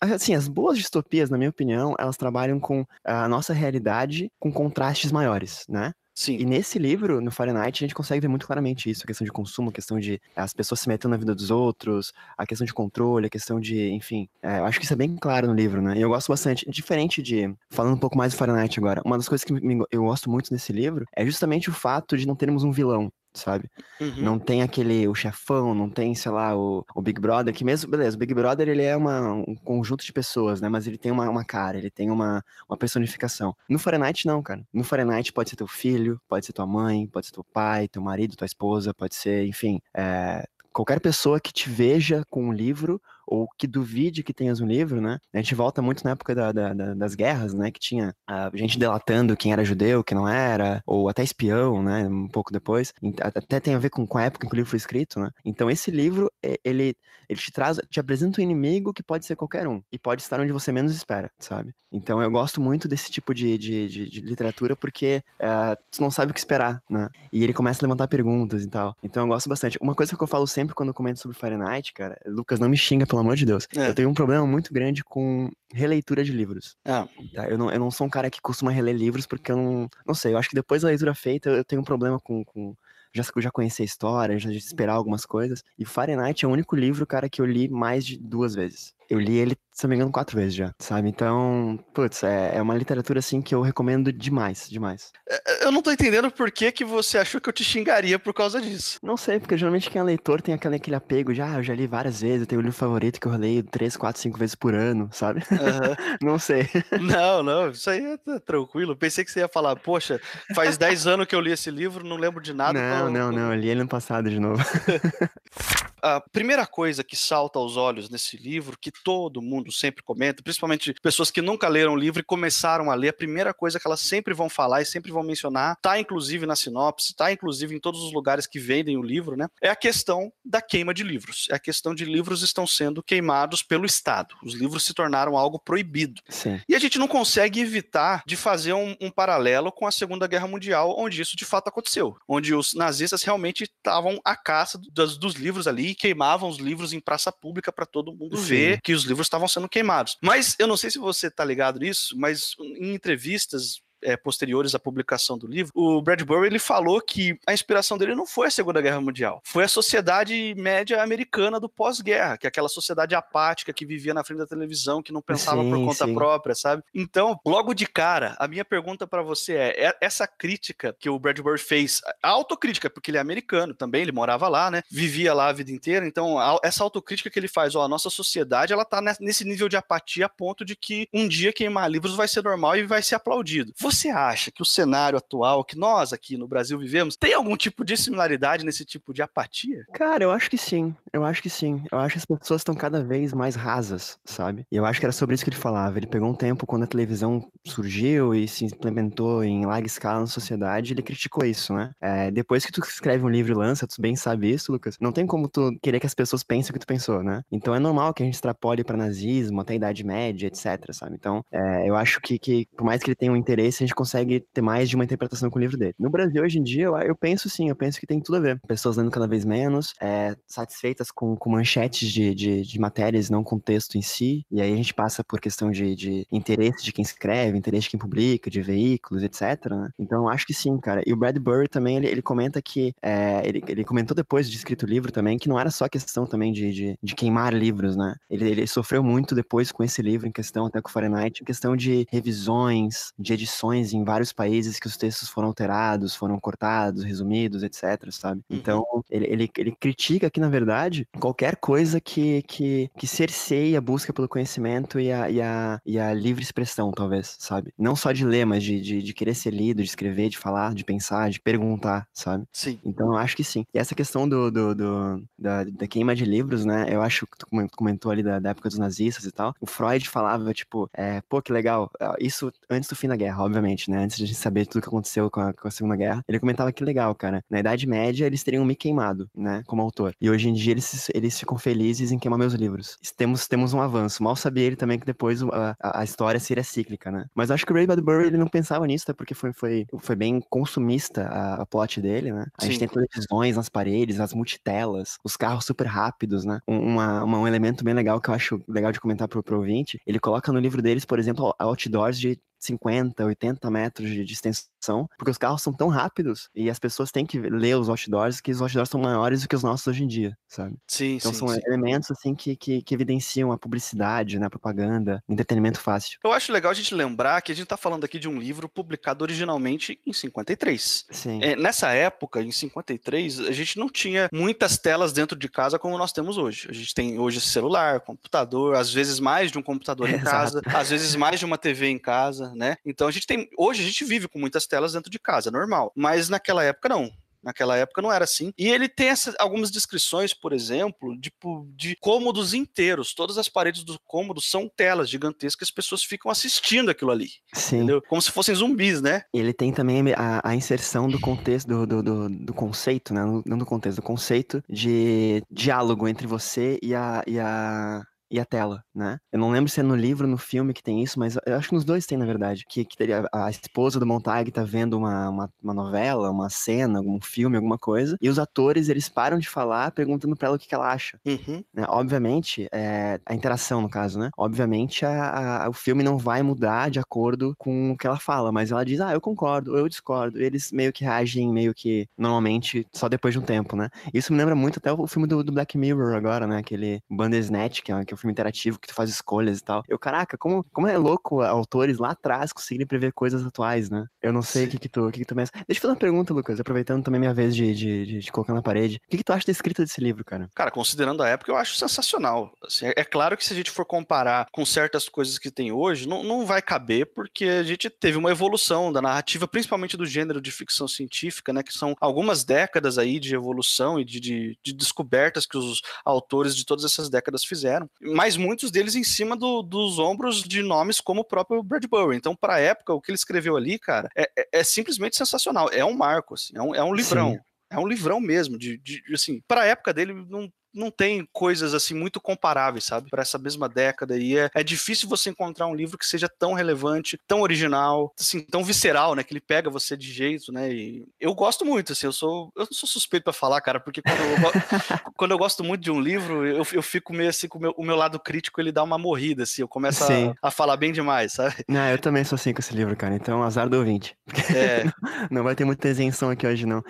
assim, 0.00 0.34
as 0.34 0.48
boas 0.48 0.78
distopias, 0.78 1.30
na 1.30 1.38
minha 1.38 1.50
opinião, 1.50 1.94
elas 1.98 2.16
trabalham 2.16 2.60
com 2.60 2.84
a 3.04 3.28
nossa 3.28 3.52
realidade 3.52 4.30
com 4.38 4.52
contrastes 4.52 5.10
maiores, 5.10 5.64
né? 5.68 5.92
Sim. 6.18 6.38
E 6.38 6.46
nesse 6.46 6.78
livro, 6.78 7.20
no 7.20 7.30
Fahrenheit, 7.30 7.84
a 7.84 7.86
gente 7.86 7.94
consegue 7.94 8.22
ver 8.22 8.28
muito 8.28 8.46
claramente 8.46 8.88
isso, 8.88 9.02
a 9.04 9.06
questão 9.06 9.24
de 9.26 9.30
consumo, 9.30 9.68
a 9.68 9.72
questão 9.72 10.00
de 10.00 10.18
as 10.34 10.54
pessoas 10.54 10.80
se 10.80 10.88
metendo 10.88 11.10
na 11.10 11.18
vida 11.18 11.34
dos 11.34 11.50
outros, 11.50 12.10
a 12.38 12.46
questão 12.46 12.64
de 12.66 12.72
controle, 12.72 13.26
a 13.26 13.30
questão 13.30 13.60
de, 13.60 13.90
enfim, 13.90 14.26
é, 14.42 14.60
eu 14.60 14.64
acho 14.64 14.78
que 14.78 14.86
isso 14.86 14.94
é 14.94 14.96
bem 14.96 15.14
claro 15.14 15.46
no 15.46 15.52
livro, 15.52 15.82
né? 15.82 15.94
E 15.98 16.00
eu 16.00 16.08
gosto 16.08 16.28
bastante, 16.28 16.64
diferente 16.70 17.22
de, 17.22 17.54
falando 17.68 17.96
um 17.96 17.98
pouco 17.98 18.16
mais 18.16 18.32
do 18.32 18.38
Fahrenheit 18.38 18.78
agora, 18.78 19.02
uma 19.04 19.18
das 19.18 19.28
coisas 19.28 19.44
que 19.44 19.52
me, 19.52 19.84
eu 19.90 20.04
gosto 20.04 20.30
muito 20.30 20.50
nesse 20.54 20.72
livro 20.72 21.04
é 21.14 21.22
justamente 21.26 21.68
o 21.68 21.72
fato 21.74 22.16
de 22.16 22.26
não 22.26 22.34
termos 22.34 22.64
um 22.64 22.72
vilão, 22.72 23.12
sabe? 23.38 23.70
Uhum. 24.00 24.14
Não 24.16 24.38
tem 24.38 24.62
aquele, 24.62 25.06
o 25.08 25.14
chefão, 25.14 25.74
não 25.74 25.88
tem, 25.88 26.14
sei 26.14 26.30
lá, 26.30 26.56
o, 26.56 26.84
o 26.94 27.02
Big 27.02 27.20
Brother, 27.20 27.54
que 27.54 27.64
mesmo, 27.64 27.90
beleza, 27.90 28.16
o 28.16 28.18
Big 28.18 28.32
Brother 28.34 28.68
ele 28.68 28.82
é 28.82 28.96
uma, 28.96 29.32
um 29.32 29.54
conjunto 29.54 30.04
de 30.04 30.12
pessoas, 30.12 30.60
né? 30.60 30.68
Mas 30.68 30.86
ele 30.86 30.98
tem 30.98 31.12
uma, 31.12 31.28
uma 31.28 31.44
cara, 31.44 31.78
ele 31.78 31.90
tem 31.90 32.10
uma, 32.10 32.44
uma 32.68 32.76
personificação. 32.76 33.56
No 33.68 33.78
Fahrenheit, 33.78 34.26
não, 34.26 34.42
cara. 34.42 34.66
No 34.72 34.84
Fahrenheit 34.84 35.32
pode 35.32 35.50
ser 35.50 35.56
teu 35.56 35.66
filho, 35.66 36.20
pode 36.28 36.46
ser 36.46 36.52
tua 36.52 36.66
mãe, 36.66 37.06
pode 37.06 37.26
ser 37.26 37.32
teu 37.32 37.44
pai, 37.44 37.88
teu 37.88 38.02
marido, 38.02 38.36
tua 38.36 38.46
esposa, 38.46 38.94
pode 38.94 39.14
ser, 39.14 39.46
enfim, 39.46 39.80
é, 39.94 40.46
qualquer 40.72 41.00
pessoa 41.00 41.40
que 41.40 41.52
te 41.52 41.70
veja 41.70 42.22
com 42.28 42.48
um 42.48 42.52
livro 42.52 43.00
ou 43.26 43.48
que 43.58 43.66
duvide 43.66 44.22
que 44.22 44.32
tenhas 44.32 44.60
um 44.60 44.66
livro, 44.66 45.00
né? 45.00 45.18
A 45.32 45.38
gente 45.38 45.54
volta 45.54 45.82
muito 45.82 46.04
na 46.04 46.12
época 46.12 46.34
da, 46.34 46.52
da, 46.52 46.72
da, 46.72 46.94
das 46.94 47.14
guerras, 47.14 47.54
né? 47.54 47.70
Que 47.70 47.80
tinha 47.80 48.14
a 48.26 48.50
gente 48.54 48.78
delatando 48.78 49.36
quem 49.36 49.52
era 49.52 49.64
judeu, 49.64 50.04
quem 50.04 50.16
não 50.16 50.28
era, 50.28 50.82
ou 50.86 51.08
até 51.08 51.22
espião, 51.22 51.82
né? 51.82 52.06
Um 52.06 52.28
pouco 52.28 52.52
depois. 52.52 52.92
Até 53.20 53.60
tem 53.60 53.74
a 53.74 53.78
ver 53.78 53.90
com, 53.90 54.06
com 54.06 54.18
a 54.18 54.24
época 54.24 54.46
em 54.46 54.48
que 54.48 54.54
o 54.54 54.58
livro 54.58 54.70
foi 54.70 54.76
escrito, 54.76 55.20
né? 55.20 55.30
Então 55.44 55.70
esse 55.70 55.90
livro, 55.90 56.30
ele, 56.64 56.94
ele 57.28 57.40
te 57.40 57.50
traz, 57.50 57.78
te 57.90 58.00
apresenta 58.00 58.40
um 58.40 58.44
inimigo 58.44 58.92
que 58.92 59.02
pode 59.02 59.26
ser 59.26 59.36
qualquer 59.36 59.66
um 59.66 59.82
e 59.90 59.98
pode 59.98 60.22
estar 60.22 60.40
onde 60.40 60.52
você 60.52 60.70
menos 60.72 60.94
espera, 60.94 61.30
sabe? 61.38 61.74
Então 61.92 62.20
eu 62.20 62.30
gosto 62.30 62.60
muito 62.60 62.88
desse 62.88 63.10
tipo 63.10 63.34
de, 63.34 63.56
de, 63.56 63.88
de, 63.88 64.10
de 64.10 64.20
literatura 64.20 64.76
porque 64.76 65.22
uh, 65.40 65.76
tu 65.90 66.00
não 66.00 66.10
sabe 66.10 66.30
o 66.30 66.34
que 66.34 66.40
esperar, 66.40 66.82
né? 66.90 67.08
E 67.32 67.42
ele 67.42 67.52
começa 67.52 67.80
a 67.80 67.86
levantar 67.86 68.08
perguntas 68.08 68.62
e 68.64 68.68
tal. 68.68 68.96
Então 69.02 69.22
eu 69.22 69.28
gosto 69.28 69.48
bastante. 69.48 69.78
Uma 69.80 69.94
coisa 69.94 70.16
que 70.16 70.22
eu 70.22 70.26
falo 70.26 70.46
sempre 70.46 70.74
quando 70.74 70.90
eu 70.90 70.94
comento 70.94 71.20
sobre 71.20 71.36
Fahrenheit, 71.36 71.92
cara, 71.92 72.18
Lucas, 72.26 72.58
não 72.58 72.68
me 72.68 72.76
xinga 72.76 73.06
pelo 73.06 73.15
amor 73.18 73.36
de 73.36 73.46
Deus. 73.46 73.66
É. 73.76 73.88
Eu 73.88 73.94
tenho 73.94 74.08
um 74.08 74.14
problema 74.14 74.46
muito 74.46 74.72
grande 74.72 75.04
com 75.04 75.50
releitura 75.72 76.24
de 76.24 76.32
livros. 76.32 76.76
Ah. 76.84 77.08
Tá? 77.34 77.48
Eu, 77.48 77.58
não, 77.58 77.70
eu 77.70 77.78
não 77.78 77.90
sou 77.90 78.06
um 78.06 78.10
cara 78.10 78.30
que 78.30 78.40
costuma 78.40 78.70
reler 78.70 78.94
livros 78.94 79.26
porque 79.26 79.52
eu 79.52 79.56
não. 79.56 79.88
Não 80.06 80.14
sei, 80.14 80.34
eu 80.34 80.38
acho 80.38 80.48
que 80.48 80.54
depois 80.54 80.82
da 80.82 80.88
leitura 80.88 81.14
feita 81.14 81.50
eu 81.50 81.64
tenho 81.64 81.80
um 81.80 81.84
problema 81.84 82.18
com. 82.20 82.44
com 82.44 82.74
já, 83.12 83.22
já 83.38 83.50
conheci 83.50 83.82
a 83.82 83.84
história, 83.84 84.38
já 84.38 84.50
esperar 84.50 84.92
algumas 84.92 85.24
coisas. 85.24 85.62
E 85.78 85.84
Fahrenheit 85.86 86.44
é 86.44 86.48
o 86.48 86.50
único 86.50 86.76
livro, 86.76 87.06
cara, 87.06 87.30
que 87.30 87.40
eu 87.40 87.46
li 87.46 87.68
mais 87.68 88.04
de 88.04 88.18
duas 88.18 88.54
vezes. 88.54 88.94
Eu 89.08 89.18
li 89.18 89.36
ele, 89.36 89.56
se 89.76 89.84
não 89.84 89.90
me 89.90 89.96
engano, 89.96 90.10
quatro 90.10 90.34
vezes 90.34 90.54
já, 90.54 90.74
sabe? 90.78 91.10
Então, 91.10 91.78
putz, 91.92 92.22
é, 92.22 92.56
é 92.56 92.62
uma 92.62 92.74
literatura, 92.74 93.18
assim, 93.18 93.42
que 93.42 93.54
eu 93.54 93.60
recomendo 93.60 94.10
demais, 94.10 94.70
demais. 94.70 95.12
É, 95.28 95.66
eu 95.66 95.70
não 95.70 95.82
tô 95.82 95.92
entendendo 95.92 96.30
por 96.30 96.50
que, 96.50 96.72
que 96.72 96.82
você 96.82 97.18
achou 97.18 97.38
que 97.38 97.46
eu 97.46 97.52
te 97.52 97.62
xingaria 97.62 98.18
por 98.18 98.32
causa 98.32 98.58
disso. 98.58 98.98
Não 99.02 99.18
sei, 99.18 99.38
porque 99.38 99.54
geralmente 99.54 99.90
quem 99.90 100.00
é 100.00 100.02
leitor 100.02 100.40
tem 100.40 100.54
aquele, 100.54 100.76
aquele 100.76 100.96
apego 100.96 101.34
de, 101.34 101.42
ah, 101.42 101.56
eu 101.56 101.62
já 101.62 101.74
li 101.74 101.86
várias 101.86 102.22
vezes, 102.22 102.40
eu 102.40 102.46
tenho 102.46 102.62
o 102.62 102.64
livro 102.64 102.78
favorito 102.78 103.20
que 103.20 103.26
eu 103.26 103.36
leio 103.36 103.62
três, 103.64 103.98
quatro, 103.98 104.18
cinco 104.18 104.38
vezes 104.38 104.54
por 104.54 104.74
ano, 104.74 105.10
sabe? 105.12 105.40
Uhum. 105.50 106.16
não 106.26 106.38
sei. 106.38 106.66
Não, 106.98 107.42
não, 107.42 107.68
isso 107.68 107.90
aí 107.90 108.18
é 108.26 108.38
tranquilo. 108.38 108.96
Pensei 108.96 109.26
que 109.26 109.30
você 109.30 109.40
ia 109.40 109.48
falar, 109.48 109.76
poxa, 109.76 110.18
faz 110.54 110.78
dez 110.78 111.06
anos 111.06 111.26
que 111.26 111.34
eu 111.34 111.40
li 111.40 111.52
esse 111.52 111.70
livro, 111.70 112.02
não 112.02 112.16
lembro 112.16 112.42
de 112.42 112.54
nada. 112.54 112.72
Não, 112.80 113.10
não, 113.10 113.30
não, 113.30 113.52
eu 113.52 113.60
li 113.60 113.68
ele 113.68 113.80
ano 113.80 113.90
passado 113.90 114.30
de 114.30 114.40
novo. 114.40 114.64
a 116.02 116.20
primeira 116.20 116.66
coisa 116.66 117.02
que 117.02 117.16
salta 117.16 117.58
aos 117.58 117.76
olhos 117.76 118.08
nesse 118.08 118.36
livro, 118.36 118.78
que 118.80 118.90
todo 118.90 119.42
mundo 119.42 119.65
sempre 119.70 120.02
comenta, 120.02 120.42
principalmente 120.42 120.94
pessoas 121.02 121.30
que 121.30 121.42
nunca 121.42 121.68
leram 121.68 121.94
o 121.94 121.96
livro 121.96 122.20
e 122.20 122.24
começaram 122.24 122.90
a 122.90 122.94
ler, 122.94 123.08
a 123.08 123.12
primeira 123.12 123.52
coisa 123.52 123.78
que 123.78 123.86
elas 123.86 124.00
sempre 124.00 124.34
vão 124.34 124.48
falar 124.48 124.82
e 124.82 124.86
sempre 124.86 125.12
vão 125.12 125.22
mencionar, 125.22 125.76
tá 125.80 125.98
inclusive 125.98 126.46
na 126.46 126.56
sinopse, 126.56 127.14
tá 127.14 127.32
inclusive 127.32 127.74
em 127.74 127.80
todos 127.80 128.02
os 128.02 128.12
lugares 128.12 128.46
que 128.46 128.58
vendem 128.58 128.96
o 128.96 129.02
livro, 129.02 129.36
né? 129.36 129.48
É 129.62 129.68
a 129.68 129.76
questão 129.76 130.32
da 130.44 130.60
queima 130.60 130.92
de 130.92 131.02
livros. 131.02 131.46
É 131.50 131.54
a 131.54 131.58
questão 131.58 131.94
de 131.94 132.04
livros 132.04 132.42
estão 132.42 132.66
sendo 132.66 133.02
queimados 133.02 133.62
pelo 133.62 133.86
Estado. 133.86 134.34
Os 134.42 134.54
livros 134.54 134.84
se 134.84 134.94
tornaram 134.94 135.36
algo 135.36 135.58
proibido. 135.58 136.20
Sim. 136.28 136.60
E 136.68 136.74
a 136.74 136.78
gente 136.78 136.98
não 136.98 137.08
consegue 137.08 137.60
evitar 137.60 138.22
de 138.26 138.36
fazer 138.36 138.72
um, 138.72 138.96
um 139.00 139.10
paralelo 139.10 139.72
com 139.72 139.86
a 139.86 139.92
Segunda 139.92 140.26
Guerra 140.26 140.46
Mundial, 140.46 140.94
onde 140.98 141.20
isso 141.20 141.36
de 141.36 141.44
fato 141.44 141.68
aconteceu. 141.68 142.16
Onde 142.28 142.54
os 142.54 142.74
nazistas 142.74 143.22
realmente 143.22 143.64
estavam 143.64 144.20
à 144.24 144.36
caça 144.36 144.78
dos, 144.92 145.16
dos 145.16 145.34
livros 145.34 145.66
ali 145.66 145.88
e 145.88 145.94
queimavam 145.94 146.48
os 146.48 146.58
livros 146.58 146.92
em 146.92 147.00
praça 147.00 147.32
pública 147.32 147.72
para 147.72 147.86
todo 147.86 148.14
mundo 148.14 148.36
Sim. 148.36 148.44
ver 148.44 148.80
que 148.82 148.92
os 148.92 149.04
livros 149.04 149.26
estavam 149.26 149.48
sendo 149.56 149.68
queimados. 149.68 150.16
Mas 150.22 150.54
eu 150.58 150.66
não 150.66 150.76
sei 150.76 150.90
se 150.90 150.98
você 150.98 151.28
está 151.28 151.44
ligado 151.44 151.80
nisso, 151.80 152.14
mas 152.16 152.54
em 152.60 152.94
entrevistas 152.94 153.80
é, 154.02 154.16
posteriores 154.16 154.74
à 154.74 154.78
publicação 154.78 155.38
do 155.38 155.46
livro, 155.46 155.72
o 155.74 156.00
Bradbury 156.02 156.46
ele 156.46 156.58
falou 156.58 157.00
que 157.00 157.38
a 157.46 157.52
inspiração 157.52 157.98
dele 157.98 158.14
não 158.14 158.26
foi 158.26 158.48
a 158.48 158.50
Segunda 158.50 158.80
Guerra 158.80 159.00
Mundial, 159.00 159.40
foi 159.44 159.64
a 159.64 159.68
sociedade 159.68 160.54
média 160.56 161.02
americana 161.02 161.58
do 161.58 161.68
pós-guerra, 161.68 162.36
que 162.36 162.46
é 162.46 162.48
aquela 162.48 162.68
sociedade 162.68 163.14
apática 163.14 163.72
que 163.72 163.86
vivia 163.86 164.14
na 164.14 164.24
frente 164.24 164.38
da 164.38 164.46
televisão, 164.46 165.02
que 165.02 165.12
não 165.12 165.22
pensava 165.22 165.62
sim, 165.62 165.70
por 165.70 165.78
conta 165.78 166.06
sim. 166.06 166.14
própria, 166.14 166.54
sabe? 166.54 166.82
Então, 166.94 167.38
logo 167.44 167.74
de 167.74 167.86
cara, 167.86 168.36
a 168.38 168.48
minha 168.48 168.64
pergunta 168.64 169.06
para 169.06 169.22
você 169.22 169.54
é, 169.54 169.86
é, 169.86 169.96
essa 170.00 170.26
crítica 170.26 170.94
que 170.98 171.08
o 171.08 171.18
Bradbury 171.18 171.58
fez, 171.58 172.00
a 172.22 172.28
autocrítica, 172.28 172.90
porque 172.90 173.10
ele 173.10 173.18
é 173.18 173.20
americano 173.20 173.74
também, 173.74 174.02
ele 174.02 174.12
morava 174.12 174.48
lá, 174.48 174.70
né? 174.70 174.82
Vivia 174.90 175.34
lá 175.34 175.48
a 175.48 175.52
vida 175.52 175.70
inteira, 175.70 176.06
então 176.06 176.38
a, 176.38 176.58
essa 176.62 176.82
autocrítica 176.82 177.30
que 177.30 177.38
ele 177.38 177.48
faz, 177.48 177.74
ó, 177.74 177.84
a 177.84 177.88
nossa 177.88 178.10
sociedade, 178.10 178.72
ela 178.72 178.84
tá 178.84 179.00
nesse 179.20 179.44
nível 179.44 179.68
de 179.68 179.76
apatia 179.76 180.26
a 180.26 180.28
ponto 180.28 180.64
de 180.64 180.76
que 180.76 181.08
um 181.12 181.26
dia 181.26 181.52
queimar 181.52 181.90
livros 181.90 182.14
vai 182.14 182.28
ser 182.28 182.42
normal 182.42 182.76
e 182.76 182.84
vai 182.84 183.02
ser 183.02 183.14
aplaudido. 183.14 183.72
Você 183.86 184.08
acha 184.08 184.50
que 184.50 184.60
o 184.60 184.64
cenário 184.64 185.16
atual 185.16 185.64
que 185.64 185.78
nós 185.78 186.12
aqui 186.12 186.36
no 186.36 186.48
Brasil 186.48 186.76
vivemos 186.76 187.16
tem 187.16 187.32
algum 187.32 187.56
tipo 187.56 187.84
de 187.84 187.96
similaridade 187.96 188.64
nesse 188.64 188.84
tipo 188.84 189.14
de 189.14 189.22
apatia? 189.22 189.86
Cara, 189.94 190.24
eu 190.24 190.32
acho 190.32 190.50
que 190.50 190.58
sim. 190.58 190.92
Eu 191.12 191.24
acho 191.24 191.40
que 191.40 191.48
sim. 191.48 191.84
Eu 191.92 192.00
acho 192.00 192.14
que 192.14 192.18
as 192.18 192.24
pessoas 192.24 192.62
estão 192.62 192.74
cada 192.74 193.04
vez 193.04 193.32
mais 193.32 193.54
rasas, 193.54 194.18
sabe? 194.24 194.66
E 194.72 194.76
eu 194.76 194.84
acho 194.84 194.98
que 194.98 195.06
era 195.06 195.12
sobre 195.12 195.36
isso 195.36 195.44
que 195.44 195.50
ele 195.50 195.56
falava. 195.56 195.96
Ele 196.00 196.08
pegou 196.08 196.28
um 196.28 196.34
tempo 196.34 196.66
quando 196.66 196.82
a 196.82 196.86
televisão 196.88 197.48
surgiu 197.64 198.34
e 198.34 198.48
se 198.48 198.64
implementou 198.64 199.44
em 199.44 199.64
larga 199.64 199.86
escala 199.86 200.18
na 200.18 200.26
sociedade, 200.26 200.92
ele 200.92 201.02
criticou 201.02 201.46
isso, 201.46 201.72
né? 201.72 201.92
É, 202.00 202.28
depois 202.32 202.66
que 202.66 202.72
tu 202.72 202.80
escreve 202.80 203.24
um 203.24 203.28
livro 203.28 203.52
e 203.52 203.54
lança, 203.54 203.86
tu 203.86 204.02
bem 204.02 204.16
sabe 204.16 204.50
isso, 204.50 204.72
Lucas, 204.72 204.96
não 205.00 205.12
tem 205.12 205.28
como 205.28 205.48
tu 205.48 205.78
querer 205.80 206.00
que 206.00 206.06
as 206.06 206.14
pessoas 206.14 206.42
pensem 206.42 206.70
o 206.70 206.72
que 206.72 206.80
tu 206.80 206.88
pensou, 206.88 207.22
né? 207.22 207.44
Então 207.52 207.72
é 207.72 207.78
normal 207.78 208.12
que 208.12 208.24
a 208.24 208.26
gente 208.26 208.34
extrapole 208.34 208.82
para 208.82 208.96
nazismo, 208.96 209.60
até 209.60 209.74
a 209.74 209.76
Idade 209.76 210.02
Média, 210.02 210.48
etc, 210.48 210.92
sabe? 210.92 211.14
Então, 211.14 211.44
é, 211.52 211.88
eu 211.88 211.94
acho 211.94 212.20
que, 212.20 212.36
que, 212.36 212.66
por 212.76 212.82
mais 212.82 213.00
que 213.00 213.10
ele 213.10 213.14
tenha 213.14 213.30
um 213.30 213.36
interesse 213.36 213.75
se 213.76 213.84
a 213.84 213.86
gente 213.86 213.94
consegue 213.94 214.40
ter 214.40 214.62
mais 214.62 214.88
de 214.88 214.96
uma 214.96 215.04
interpretação 215.04 215.50
com 215.50 215.58
o 215.58 215.60
livro 215.60 215.76
dele. 215.76 215.94
No 215.98 216.10
Brasil, 216.10 216.42
hoje 216.42 216.58
em 216.58 216.62
dia, 216.62 216.84
eu, 216.84 216.96
eu 216.96 217.14
penso 217.14 217.48
sim, 217.48 217.68
eu 217.68 217.76
penso 217.76 218.00
que 218.00 218.06
tem 218.06 218.20
tudo 218.20 218.36
a 218.36 218.40
ver. 218.40 218.60
Pessoas 218.66 218.96
lendo 218.96 219.10
cada 219.10 219.26
vez 219.26 219.44
menos, 219.44 219.94
é, 220.00 220.34
satisfeitas 220.46 221.10
com, 221.10 221.36
com 221.36 221.50
manchetes 221.50 222.10
de, 222.10 222.34
de, 222.34 222.62
de, 222.62 222.80
matérias, 222.80 223.28
não 223.28 223.44
com 223.44 223.58
texto 223.58 223.96
em 223.96 224.02
si. 224.02 224.44
E 224.50 224.60
aí 224.60 224.72
a 224.72 224.76
gente 224.76 224.94
passa 224.94 225.22
por 225.22 225.40
questão 225.40 225.70
de, 225.70 225.94
de 225.94 226.26
interesse 226.32 226.82
de 226.82 226.92
quem 226.92 227.02
escreve, 227.02 227.58
interesse 227.58 227.84
de 227.84 227.90
quem 227.90 228.00
publica, 228.00 228.50
de 228.50 228.62
veículos, 228.62 229.22
etc. 229.22 229.70
Né? 229.70 229.90
Então 229.98 230.28
acho 230.28 230.46
que 230.46 230.54
sim, 230.54 230.78
cara. 230.78 231.02
E 231.06 231.12
o 231.12 231.16
Bradbury 231.16 231.68
também, 231.68 231.96
ele, 231.96 232.06
ele 232.06 232.22
comenta 232.22 232.60
que. 232.62 232.94
É, 233.02 233.46
ele, 233.46 233.62
ele 233.68 233.84
comentou 233.84 234.14
depois 234.14 234.48
de 234.50 234.56
escrito 234.56 234.84
o 234.84 234.88
livro 234.88 235.12
também, 235.12 235.38
que 235.38 235.48
não 235.48 235.58
era 235.60 235.70
só 235.70 235.88
questão 235.88 236.26
também 236.26 236.52
de, 236.52 236.72
de, 236.72 236.98
de 237.02 237.14
queimar 237.14 237.52
livros, 237.52 237.96
né? 237.96 238.14
Ele, 238.30 238.48
ele 238.48 238.66
sofreu 238.66 239.02
muito 239.02 239.34
depois 239.34 239.70
com 239.70 239.82
esse 239.82 240.00
livro 240.00 240.26
em 240.26 240.32
questão, 240.32 240.66
até 240.66 240.80
com 240.80 240.88
o 240.88 240.92
Fahrenheit, 240.92 241.42
em 241.42 241.44
questão 241.44 241.76
de 241.76 242.06
revisões, 242.10 243.12
de 243.18 243.32
edições 243.34 243.65
em 243.72 244.04
vários 244.04 244.32
países 244.32 244.78
que 244.78 244.86
os 244.86 244.96
textos 244.96 245.28
foram 245.28 245.48
alterados, 245.48 246.14
foram 246.14 246.38
cortados, 246.38 247.04
resumidos, 247.04 247.62
etc, 247.62 248.10
sabe? 248.10 248.42
Uhum. 248.50 248.56
Então, 248.56 248.84
ele, 249.10 249.26
ele, 249.26 249.50
ele 249.56 249.72
critica 249.72 250.30
que, 250.30 250.40
na 250.40 250.48
verdade, 250.48 251.06
qualquer 251.18 251.56
coisa 251.56 252.00
que, 252.00 252.42
que, 252.42 252.90
que 252.96 253.06
cerceie 253.06 253.76
a 253.76 253.80
busca 253.80 254.12
pelo 254.12 254.28
conhecimento 254.28 254.98
e 254.98 255.12
a, 255.12 255.30
e, 255.30 255.40
a, 255.40 255.80
e 255.84 255.98
a 255.98 256.12
livre 256.12 256.42
expressão, 256.42 256.90
talvez, 256.90 257.36
sabe? 257.38 257.72
Não 257.78 257.96
só 257.96 258.12
de 258.12 258.24
ler, 258.24 258.44
mas 258.44 258.62
de, 258.62 258.80
de, 258.80 259.02
de 259.02 259.14
querer 259.14 259.34
ser 259.34 259.52
lido, 259.52 259.82
de 259.82 259.88
escrever, 259.88 260.28
de 260.28 260.38
falar, 260.38 260.74
de 260.74 260.84
pensar, 260.84 261.30
de 261.30 261.40
perguntar, 261.40 262.06
sabe? 262.12 262.44
Sim. 262.52 262.78
Então, 262.84 263.08
eu 263.08 263.16
acho 263.16 263.36
que 263.36 263.44
sim. 263.44 263.64
E 263.72 263.78
essa 263.78 263.94
questão 263.94 264.28
do, 264.28 264.50
do, 264.50 264.74
do 264.74 265.22
da, 265.38 265.64
da, 265.64 265.86
queima 265.86 266.14
de 266.14 266.24
livros, 266.24 266.64
né? 266.64 266.86
Eu 266.90 267.02
acho 267.02 267.26
que 267.26 267.38
tu 267.38 267.46
comentou 267.76 268.10
ali 268.10 268.22
da, 268.22 268.38
da 268.38 268.50
época 268.50 268.68
dos 268.68 268.78
nazistas 268.78 269.24
e 269.24 269.32
tal. 269.32 269.54
O 269.60 269.66
Freud 269.66 270.08
falava, 270.08 270.52
tipo, 270.52 270.88
é, 270.92 271.20
pô, 271.28 271.40
que 271.40 271.52
legal. 271.52 271.90
Isso 272.18 272.52
antes 272.68 272.88
do 272.88 272.96
fim 272.96 273.08
da 273.08 273.16
guerra, 273.16 273.42
obviamente, 273.56 273.90
né? 273.90 274.04
Antes 274.04 274.16
de 274.16 274.24
a 274.24 274.26
gente 274.26 274.38
saber 274.38 274.66
tudo 274.66 274.82
que 274.82 274.88
aconteceu 274.88 275.30
com 275.30 275.40
a, 275.40 275.52
com 275.52 275.66
a 275.66 275.70
Segunda 275.70 275.96
Guerra. 275.96 276.22
Ele 276.28 276.38
comentava 276.38 276.72
que 276.72 276.84
legal, 276.84 277.14
cara. 277.14 277.42
Na 277.50 277.58
Idade 277.58 277.86
Média, 277.86 278.26
eles 278.26 278.42
teriam 278.42 278.64
me 278.64 278.76
queimado, 278.76 279.28
né? 279.34 279.62
Como 279.66 279.82
autor. 279.82 280.14
E 280.20 280.30
hoje 280.30 280.48
em 280.48 280.52
dia, 280.52 280.72
eles, 280.72 281.08
eles 281.14 281.38
ficam 281.38 281.56
felizes 281.58 282.12
em 282.12 282.18
queimar 282.18 282.38
meus 282.38 282.54
livros. 282.54 282.96
Temos, 283.16 283.48
temos 283.48 283.72
um 283.72 283.80
avanço. 283.80 284.22
Mal 284.22 284.36
sabia 284.36 284.64
ele 284.64 284.76
também 284.76 284.98
que 284.98 285.06
depois 285.06 285.42
a, 285.42 285.76
a, 285.82 286.00
a 286.00 286.04
história 286.04 286.38
seria 286.38 286.62
cíclica, 286.62 287.10
né? 287.10 287.26
Mas 287.34 287.50
acho 287.50 287.64
que 287.64 287.72
o 287.72 287.74
Ray 287.74 287.86
Bradbury, 287.86 288.26
ele 288.26 288.36
não 288.36 288.48
pensava 288.48 288.86
nisso, 288.86 289.04
até 289.06 289.12
porque 289.12 289.34
foi, 289.34 289.52
foi, 289.52 289.86
foi 290.00 290.16
bem 290.16 290.40
consumista 290.50 291.26
a, 291.26 291.62
a 291.62 291.66
plot 291.66 292.00
dele, 292.00 292.32
né? 292.32 292.46
A 292.58 292.62
Sim. 292.62 292.70
gente 292.70 292.80
tem 292.80 292.88
televisões 292.88 293.56
nas 293.56 293.68
paredes, 293.68 294.20
as 294.20 294.34
multitelas, 294.34 295.16
os 295.24 295.36
carros 295.36 295.64
super 295.64 295.86
rápidos, 295.86 296.44
né? 296.44 296.60
Um, 296.68 296.78
uma, 296.78 297.24
uma, 297.24 297.38
um 297.38 297.46
elemento 297.46 297.84
bem 297.84 297.94
legal 297.94 298.20
que 298.20 298.30
eu 298.30 298.34
acho 298.34 298.62
legal 298.68 298.92
de 298.92 299.00
comentar 299.00 299.28
pro, 299.28 299.42
pro 299.42 299.58
ouvinte, 299.58 300.00
ele 300.06 300.18
coloca 300.18 300.52
no 300.52 300.58
livro 300.58 300.82
deles, 300.82 301.04
por 301.04 301.18
exemplo, 301.18 301.54
outdoors 301.58 302.18
de 302.18 302.38
50, 302.58 303.24
80 303.24 303.70
metros 303.70 304.10
de, 304.10 304.32
extensão, 304.32 305.08
porque 305.18 305.30
os 305.30 305.38
carros 305.38 305.62
são 305.62 305.72
tão 305.72 305.88
rápidos 305.88 306.48
e 306.54 306.70
as 306.70 306.78
pessoas 306.78 307.10
têm 307.10 307.26
que 307.26 307.38
ler 307.38 307.76
os 307.76 307.88
outdoors, 307.88 308.40
que 308.40 308.50
os 308.50 308.60
outdoors 308.60 308.88
são 308.88 309.00
maiores 309.00 309.42
do 309.42 309.48
que 309.48 309.56
os 309.56 309.62
nossos 309.62 309.86
hoje 309.86 310.04
em 310.04 310.06
dia, 310.06 310.36
sabe? 310.48 310.76
Sim, 310.86 311.16
então 311.16 311.32
sim, 311.32 311.38
são 311.38 311.48
sim. 311.48 311.60
elementos 311.66 312.10
assim 312.10 312.34
que, 312.34 312.56
que, 312.56 312.82
que, 312.82 312.94
evidenciam 312.94 313.52
a 313.52 313.58
publicidade, 313.58 314.38
né, 314.38 314.46
a 314.46 314.50
propaganda, 314.50 315.22
entretenimento 315.28 315.80
fácil. 315.80 316.18
Eu 316.24 316.32
acho 316.32 316.52
legal 316.52 316.70
a 316.70 316.74
gente 316.74 316.94
lembrar 316.94 317.40
que 317.42 317.52
a 317.52 317.54
gente 317.54 317.66
tá 317.66 317.76
falando 317.76 318.04
aqui 318.04 318.18
de 318.18 318.28
um 318.28 318.38
livro 318.38 318.68
publicado 318.68 319.22
originalmente 319.22 320.00
em 320.06 320.12
53. 320.12 321.06
Sim. 321.10 321.42
É, 321.42 321.56
nessa 321.56 321.90
época, 321.92 322.42
em 322.42 322.50
53, 322.50 323.40
a 323.40 323.52
gente 323.52 323.78
não 323.78 323.88
tinha 323.88 324.28
muitas 324.32 324.78
telas 324.78 325.12
dentro 325.12 325.36
de 325.36 325.48
casa 325.48 325.78
como 325.78 325.98
nós 325.98 326.12
temos 326.12 326.38
hoje. 326.38 326.68
A 326.70 326.72
gente 326.72 326.94
tem 326.94 327.18
hoje 327.18 327.40
celular, 327.40 328.00
computador, 328.00 328.74
às 328.74 328.92
vezes 328.92 329.20
mais 329.20 329.50
de 329.50 329.58
um 329.58 329.62
computador 329.62 330.08
em 330.08 330.18
casa, 330.20 330.60
às 330.66 330.90
vezes 330.90 331.14
mais 331.14 331.38
de 331.38 331.44
uma 331.44 331.58
TV 331.58 331.88
em 331.88 331.98
casa, 331.98 332.45
né? 332.54 332.76
Então 332.84 333.08
a 333.08 333.10
gente 333.10 333.26
tem. 333.26 333.48
Hoje 333.56 333.82
a 333.82 333.86
gente 333.86 334.04
vive 334.04 334.28
com 334.28 334.38
muitas 334.38 334.66
telas 334.66 334.92
dentro 334.92 335.10
de 335.10 335.18
casa, 335.18 335.50
normal. 335.50 335.92
Mas 335.94 336.28
naquela 336.28 336.62
época 336.64 336.88
não. 336.88 337.10
Naquela 337.46 337.76
época 337.76 338.02
não 338.02 338.12
era 338.12 338.24
assim. 338.24 338.52
E 338.58 338.66
ele 338.66 338.88
tem 338.88 339.06
essa, 339.06 339.32
algumas 339.38 339.70
descrições, 339.70 340.34
por 340.34 340.52
exemplo, 340.52 341.16
de, 341.16 341.32
de 341.76 341.94
cômodos 342.00 342.52
inteiros. 342.52 343.14
Todas 343.14 343.38
as 343.38 343.48
paredes 343.48 343.84
do 343.84 343.96
cômodo 344.04 344.40
são 344.40 344.68
telas 344.68 345.08
gigantescas, 345.08 345.68
as 345.68 345.70
pessoas 345.70 346.02
ficam 346.02 346.28
assistindo 346.28 346.90
aquilo 346.90 347.12
ali. 347.12 347.28
Sim. 347.54 347.76
Entendeu? 347.76 348.02
Como 348.02 348.20
se 348.20 348.32
fossem 348.32 348.52
zumbis, 348.52 349.00
né? 349.00 349.22
Ele 349.32 349.52
tem 349.52 349.72
também 349.72 350.12
a, 350.16 350.40
a 350.42 350.56
inserção 350.56 351.08
do 351.08 351.20
contexto, 351.20 351.68
do, 351.68 351.86
do, 351.86 352.02
do, 352.02 352.28
do, 352.28 352.52
conceito, 352.52 353.14
né? 353.14 353.22
Não 353.46 353.56
do 353.56 353.64
contexto, 353.64 353.98
do 353.98 354.02
conceito 354.02 354.60
de 354.68 355.40
diálogo 355.48 356.08
entre 356.08 356.26
você 356.26 356.80
e 356.82 356.96
a, 356.96 357.22
e 357.28 357.38
a 357.38 358.02
e 358.30 358.40
a 358.40 358.44
tela, 358.44 358.82
né? 358.94 359.18
Eu 359.32 359.38
não 359.38 359.50
lembro 359.50 359.70
se 359.70 359.80
é 359.80 359.82
no 359.82 359.94
livro, 359.94 360.26
no 360.26 360.38
filme 360.38 360.72
que 360.72 360.82
tem 360.82 361.02
isso, 361.02 361.18
mas 361.18 361.36
eu 361.46 361.56
acho 361.56 361.68
que 361.68 361.74
nos 361.74 361.84
dois 361.84 362.06
tem, 362.06 362.18
na 362.18 362.26
verdade. 362.26 362.64
Que, 362.68 362.84
que 362.84 362.96
teria 362.96 363.28
a 363.32 363.50
esposa 363.50 364.00
do 364.00 364.06
Montag 364.06 364.50
tá 364.50 364.62
vendo 364.62 364.96
uma, 364.96 365.28
uma, 365.28 365.50
uma, 365.62 365.74
novela, 365.74 366.30
uma 366.30 366.50
cena, 366.50 366.98
algum 366.98 367.20
filme, 367.20 367.56
alguma 367.56 367.78
coisa, 367.78 368.16
e 368.20 368.28
os 368.28 368.38
atores, 368.38 368.88
eles 368.88 369.08
param 369.08 369.38
de 369.38 369.48
falar 369.48 369.90
perguntando 369.92 370.36
pra 370.36 370.48
ela 370.48 370.56
o 370.56 370.58
que, 370.58 370.68
que 370.68 370.74
ela 370.74 370.92
acha. 370.92 371.18
Uhum. 371.24 371.62
Né? 371.72 371.84
Obviamente, 371.88 372.68
é, 372.72 373.20
a 373.24 373.34
interação, 373.34 373.80
no 373.80 373.88
caso, 373.88 374.18
né? 374.18 374.30
Obviamente, 374.36 375.04
a, 375.04 375.64
a, 375.64 375.68
o 375.68 375.72
filme 375.72 376.02
não 376.02 376.18
vai 376.18 376.42
mudar 376.42 376.90
de 376.90 376.98
acordo 376.98 377.54
com 377.58 377.92
o 377.92 377.96
que 377.96 378.06
ela 378.06 378.18
fala, 378.18 378.50
mas 378.50 378.72
ela 378.72 378.84
diz, 378.84 379.00
ah, 379.00 379.12
eu 379.12 379.20
concordo, 379.20 379.76
eu 379.76 379.88
discordo. 379.88 380.40
Eles 380.40 380.72
meio 380.72 380.92
que 380.92 381.04
reagem, 381.04 381.52
meio 381.52 381.74
que, 381.74 382.08
normalmente, 382.16 382.86
só 382.92 383.08
depois 383.08 383.34
de 383.34 383.38
um 383.38 383.42
tempo, 383.42 383.76
né? 383.76 383.88
Isso 384.12 384.32
me 384.32 384.38
lembra 384.38 384.54
muito 384.54 384.78
até 384.78 384.92
o 384.92 385.06
filme 385.06 385.26
do, 385.26 385.42
do 385.44 385.52
Black 385.52 385.76
Mirror 385.78 386.14
agora, 386.14 386.46
né? 386.46 386.58
Aquele 386.58 387.00
Bandersnatch, 387.10 387.82
que 387.82 387.92
é, 387.92 388.04
que 388.04 388.14
é 388.14 388.15
um 388.16 388.18
filme 388.18 388.32
interativo 388.32 388.78
que 388.78 388.88
tu 388.88 388.94
faz 388.94 389.10
escolhas 389.10 389.58
e 389.58 389.64
tal. 389.64 389.82
Eu, 389.88 389.98
caraca, 389.98 390.36
como, 390.36 390.64
como 390.72 390.86
é 390.86 390.96
louco 390.96 391.42
autores 391.42 391.98
lá 391.98 392.10
atrás 392.10 392.52
conseguirem 392.52 392.86
prever 392.86 393.12
coisas 393.12 393.44
atuais, 393.44 393.90
né? 393.90 394.06
Eu 394.22 394.32
não 394.32 394.42
sei 394.42 394.66
o 394.66 394.68
que 394.68 394.78
que 394.78 394.88
tu, 394.88 395.10
que 395.10 395.20
que 395.20 395.24
tu 395.24 395.34
pensa. 395.34 395.52
Deixa 395.66 395.78
eu 395.78 395.82
fazer 395.82 395.92
uma 395.92 395.96
pergunta, 395.96 396.34
Lucas, 396.34 396.60
aproveitando 396.60 397.04
também 397.04 397.20
minha 397.20 397.34
vez 397.34 397.54
de, 397.54 397.74
de, 397.74 398.06
de, 398.06 398.18
de 398.20 398.32
colocar 398.32 398.54
na 398.54 398.62
parede. 398.62 399.00
O 399.06 399.10
que 399.10 399.18
que 399.18 399.24
tu 399.24 399.32
acha 399.32 399.46
da 399.46 399.52
escrita 399.52 399.82
desse 399.82 400.00
livro, 400.00 400.24
cara? 400.24 400.48
Cara, 400.54 400.70
considerando 400.70 401.22
a 401.22 401.28
época, 401.28 401.50
eu 401.50 401.56
acho 401.56 401.76
sensacional. 401.76 402.52
Assim, 402.64 402.86
é, 402.86 402.94
é 402.96 403.04
claro 403.04 403.36
que 403.36 403.44
se 403.44 403.52
a 403.52 403.56
gente 403.56 403.70
for 403.70 403.84
comparar 403.84 404.46
com 404.52 404.64
certas 404.64 405.08
coisas 405.08 405.38
que 405.38 405.50
tem 405.50 405.72
hoje, 405.72 406.08
não, 406.08 406.22
não 406.22 406.46
vai 406.46 406.62
caber, 406.62 407.06
porque 407.14 407.44
a 407.44 407.62
gente 407.62 407.88
teve 407.90 408.16
uma 408.16 408.30
evolução 408.30 408.92
da 408.92 409.02
narrativa, 409.02 409.46
principalmente 409.46 409.96
do 409.96 410.06
gênero 410.06 410.40
de 410.40 410.50
ficção 410.50 410.88
científica, 410.88 411.52
né? 411.52 411.62
Que 411.62 411.72
são 411.72 411.94
algumas 412.00 412.44
décadas 412.44 412.98
aí 412.98 413.18
de 413.18 413.34
evolução 413.34 413.98
e 413.98 414.04
de, 414.04 414.20
de, 414.20 414.58
de 414.62 414.72
descobertas 414.72 415.46
que 415.46 415.56
os 415.56 415.82
autores 416.04 416.56
de 416.56 416.64
todas 416.64 416.84
essas 416.84 417.08
décadas 417.08 417.44
fizeram. 417.44 417.88
Mas 418.06 418.36
muitos 418.36 418.70
deles 418.70 418.94
em 418.94 419.04
cima 419.04 419.36
do, 419.36 419.62
dos 419.62 419.98
ombros 419.98 420.42
de 420.42 420.62
nomes 420.62 421.00
como 421.00 421.20
o 421.20 421.24
próprio 421.24 421.62
Bradbury. 421.62 422.16
Então, 422.16 422.34
para 422.34 422.54
a 422.54 422.60
época, 422.60 422.94
o 422.94 423.00
que 423.00 423.10
ele 423.10 423.16
escreveu 423.16 423.56
ali, 423.56 423.78
cara, 423.78 424.08
é, 424.16 424.30
é, 424.38 424.48
é 424.60 424.64
simplesmente 424.64 425.16
sensacional. 425.16 425.68
É 425.72 425.84
um 425.84 425.94
marco, 425.94 426.34
assim, 426.34 426.52
é, 426.56 426.62
um, 426.62 426.74
é 426.74 426.82
um 426.82 426.94
livrão. 426.94 427.32
Sim. 427.32 427.40
É 427.68 427.78
um 427.78 427.86
livrão 427.86 428.20
mesmo, 428.20 428.56
de, 428.56 428.78
de 428.78 429.02
assim, 429.12 429.40
para 429.48 429.62
a 429.62 429.66
época 429.66 429.92
dele 429.92 430.14
não 430.28 430.48
não 430.76 430.90
tem 430.90 431.26
coisas 431.32 431.74
assim 431.74 431.94
muito 431.94 432.20
comparáveis, 432.20 432.84
sabe? 432.84 433.10
Para 433.10 433.22
essa 433.22 433.38
mesma 433.38 433.68
década. 433.68 434.16
E 434.16 434.36
é, 434.36 434.50
é 434.54 434.62
difícil 434.62 435.08
você 435.08 435.30
encontrar 435.30 435.66
um 435.66 435.74
livro 435.74 435.98
que 435.98 436.06
seja 436.06 436.28
tão 436.28 436.52
relevante, 436.52 437.18
tão 437.26 437.40
original, 437.40 438.12
assim, 438.18 438.40
tão 438.40 438.62
visceral, 438.62 439.14
né? 439.14 439.22
Que 439.22 439.32
ele 439.32 439.40
pega 439.40 439.70
você 439.70 439.96
de 439.96 440.12
jeito, 440.12 440.52
né? 440.52 440.72
E 440.72 441.06
eu 441.20 441.34
gosto 441.34 441.64
muito, 441.64 441.92
assim, 441.92 442.06
eu 442.06 442.12
sou, 442.12 442.52
eu 442.56 442.66
sou 442.70 442.88
suspeito 442.88 443.24
para 443.24 443.32
falar, 443.32 443.60
cara, 443.60 443.80
porque 443.80 444.02
quando 444.02 444.20
eu, 444.20 444.36
quando 445.16 445.30
eu 445.32 445.38
gosto 445.38 445.64
muito 445.64 445.82
de 445.82 445.90
um 445.90 446.00
livro, 446.00 446.46
eu, 446.46 446.66
eu 446.72 446.82
fico 446.82 447.12
meio 447.12 447.30
assim 447.30 447.48
com 447.48 447.58
o 447.58 447.62
meu, 447.62 447.74
o 447.76 447.84
meu 447.84 447.96
lado 447.96 448.20
crítico, 448.20 448.60
ele 448.60 448.72
dá 448.72 448.82
uma 448.82 448.98
morrida, 448.98 449.44
assim, 449.44 449.62
eu 449.62 449.68
começo 449.68 450.04
a, 450.04 450.48
a, 450.48 450.50
falar 450.50 450.76
bem 450.76 450.92
demais, 450.92 451.32
sabe? 451.32 451.56
Não, 451.68 451.88
eu 451.88 451.98
também 451.98 452.24
sou 452.24 452.36
assim 452.36 452.52
com 452.52 452.60
esse 452.60 452.74
livro, 452.74 452.96
cara. 452.96 453.14
Então, 453.14 453.42
azar 453.42 453.68
do 453.68 453.78
ouvinte. 453.78 454.16
É. 454.54 454.84
não, 454.84 454.92
não 455.30 455.44
vai 455.44 455.54
ter 455.54 455.64
muita 455.64 455.88
isenção 455.88 456.30
aqui 456.30 456.46
hoje, 456.46 456.66
não. 456.66 456.82